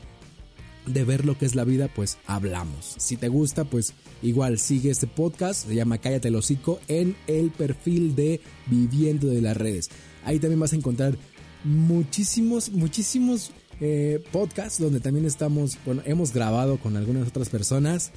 de 0.86 1.04
ver 1.04 1.24
lo 1.24 1.36
que 1.36 1.46
es 1.46 1.54
la 1.54 1.64
vida, 1.64 1.88
pues 1.94 2.18
hablamos. 2.26 2.94
Si 2.98 3.16
te 3.16 3.28
gusta, 3.28 3.64
pues 3.64 3.94
igual 4.22 4.58
sigue 4.58 4.90
este 4.90 5.06
podcast, 5.06 5.66
se 5.66 5.74
llama 5.74 5.98
Cállate 5.98 6.28
el 6.28 6.36
hocico 6.36 6.80
en 6.88 7.16
el 7.26 7.50
perfil 7.50 8.14
de 8.14 8.40
Viviendo 8.66 9.28
de 9.28 9.42
las 9.42 9.56
redes. 9.56 9.90
Ahí 10.24 10.38
también 10.38 10.60
vas 10.60 10.72
a 10.72 10.76
encontrar 10.76 11.16
muchísimos, 11.64 12.70
muchísimos 12.70 13.52
eh, 13.80 14.22
podcast 14.30 14.78
donde 14.78 15.00
también 15.00 15.24
estamos, 15.24 15.78
bueno, 15.86 16.02
hemos 16.04 16.32
grabado 16.32 16.78
con 16.78 16.96
algunas 16.96 17.28
otras 17.28 17.48
personas 17.48 18.12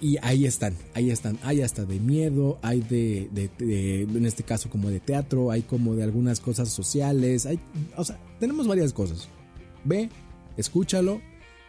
y 0.00 0.16
ahí 0.22 0.46
están, 0.46 0.74
ahí 0.94 1.10
están, 1.10 1.38
hay 1.42 1.62
hasta 1.62 1.84
de 1.84 1.98
miedo, 1.98 2.58
hay 2.62 2.80
de, 2.80 3.28
en 3.58 4.26
este 4.26 4.42
caso 4.42 4.70
como 4.70 4.90
de 4.90 5.00
teatro, 5.00 5.50
hay 5.50 5.62
como 5.62 5.94
de 5.94 6.04
algunas 6.04 6.40
cosas 6.40 6.68
sociales, 6.70 7.46
hay, 7.46 7.58
o 7.96 8.04
sea, 8.04 8.18
tenemos 8.38 8.66
varias 8.66 8.92
cosas. 8.92 9.28
Ve, 9.84 10.10
escúchalo 10.56 11.20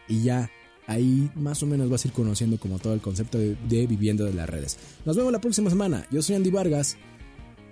y 0.08 0.22
ya 0.22 0.50
ahí 0.86 1.30
más 1.34 1.62
o 1.62 1.66
menos 1.66 1.88
vas 1.88 2.04
a 2.04 2.08
ir 2.08 2.14
conociendo 2.14 2.58
como 2.58 2.78
todo 2.78 2.94
el 2.94 3.00
concepto 3.00 3.38
de, 3.38 3.56
de, 3.68 3.86
viviendo 3.86 4.24
de 4.24 4.34
las 4.34 4.48
redes. 4.48 4.78
Nos 5.04 5.16
vemos 5.16 5.32
la 5.32 5.40
próxima 5.40 5.70
semana. 5.70 6.06
Yo 6.10 6.22
soy 6.22 6.36
Andy 6.36 6.50
Vargas. 6.50 6.96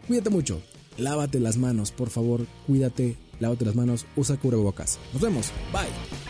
Cuídate 0.06 0.30
mucho. 0.30 0.62
Lávate 0.96 1.38
las 1.38 1.56
manos, 1.56 1.92
por 1.92 2.10
favor. 2.10 2.46
Cuídate 2.66 3.16
lávate 3.40 3.64
las 3.64 3.74
manos, 3.74 4.06
usa 4.16 4.36
cubrebocas. 4.36 4.98
Nos 5.12 5.22
vemos, 5.22 5.52
bye. 5.72 6.27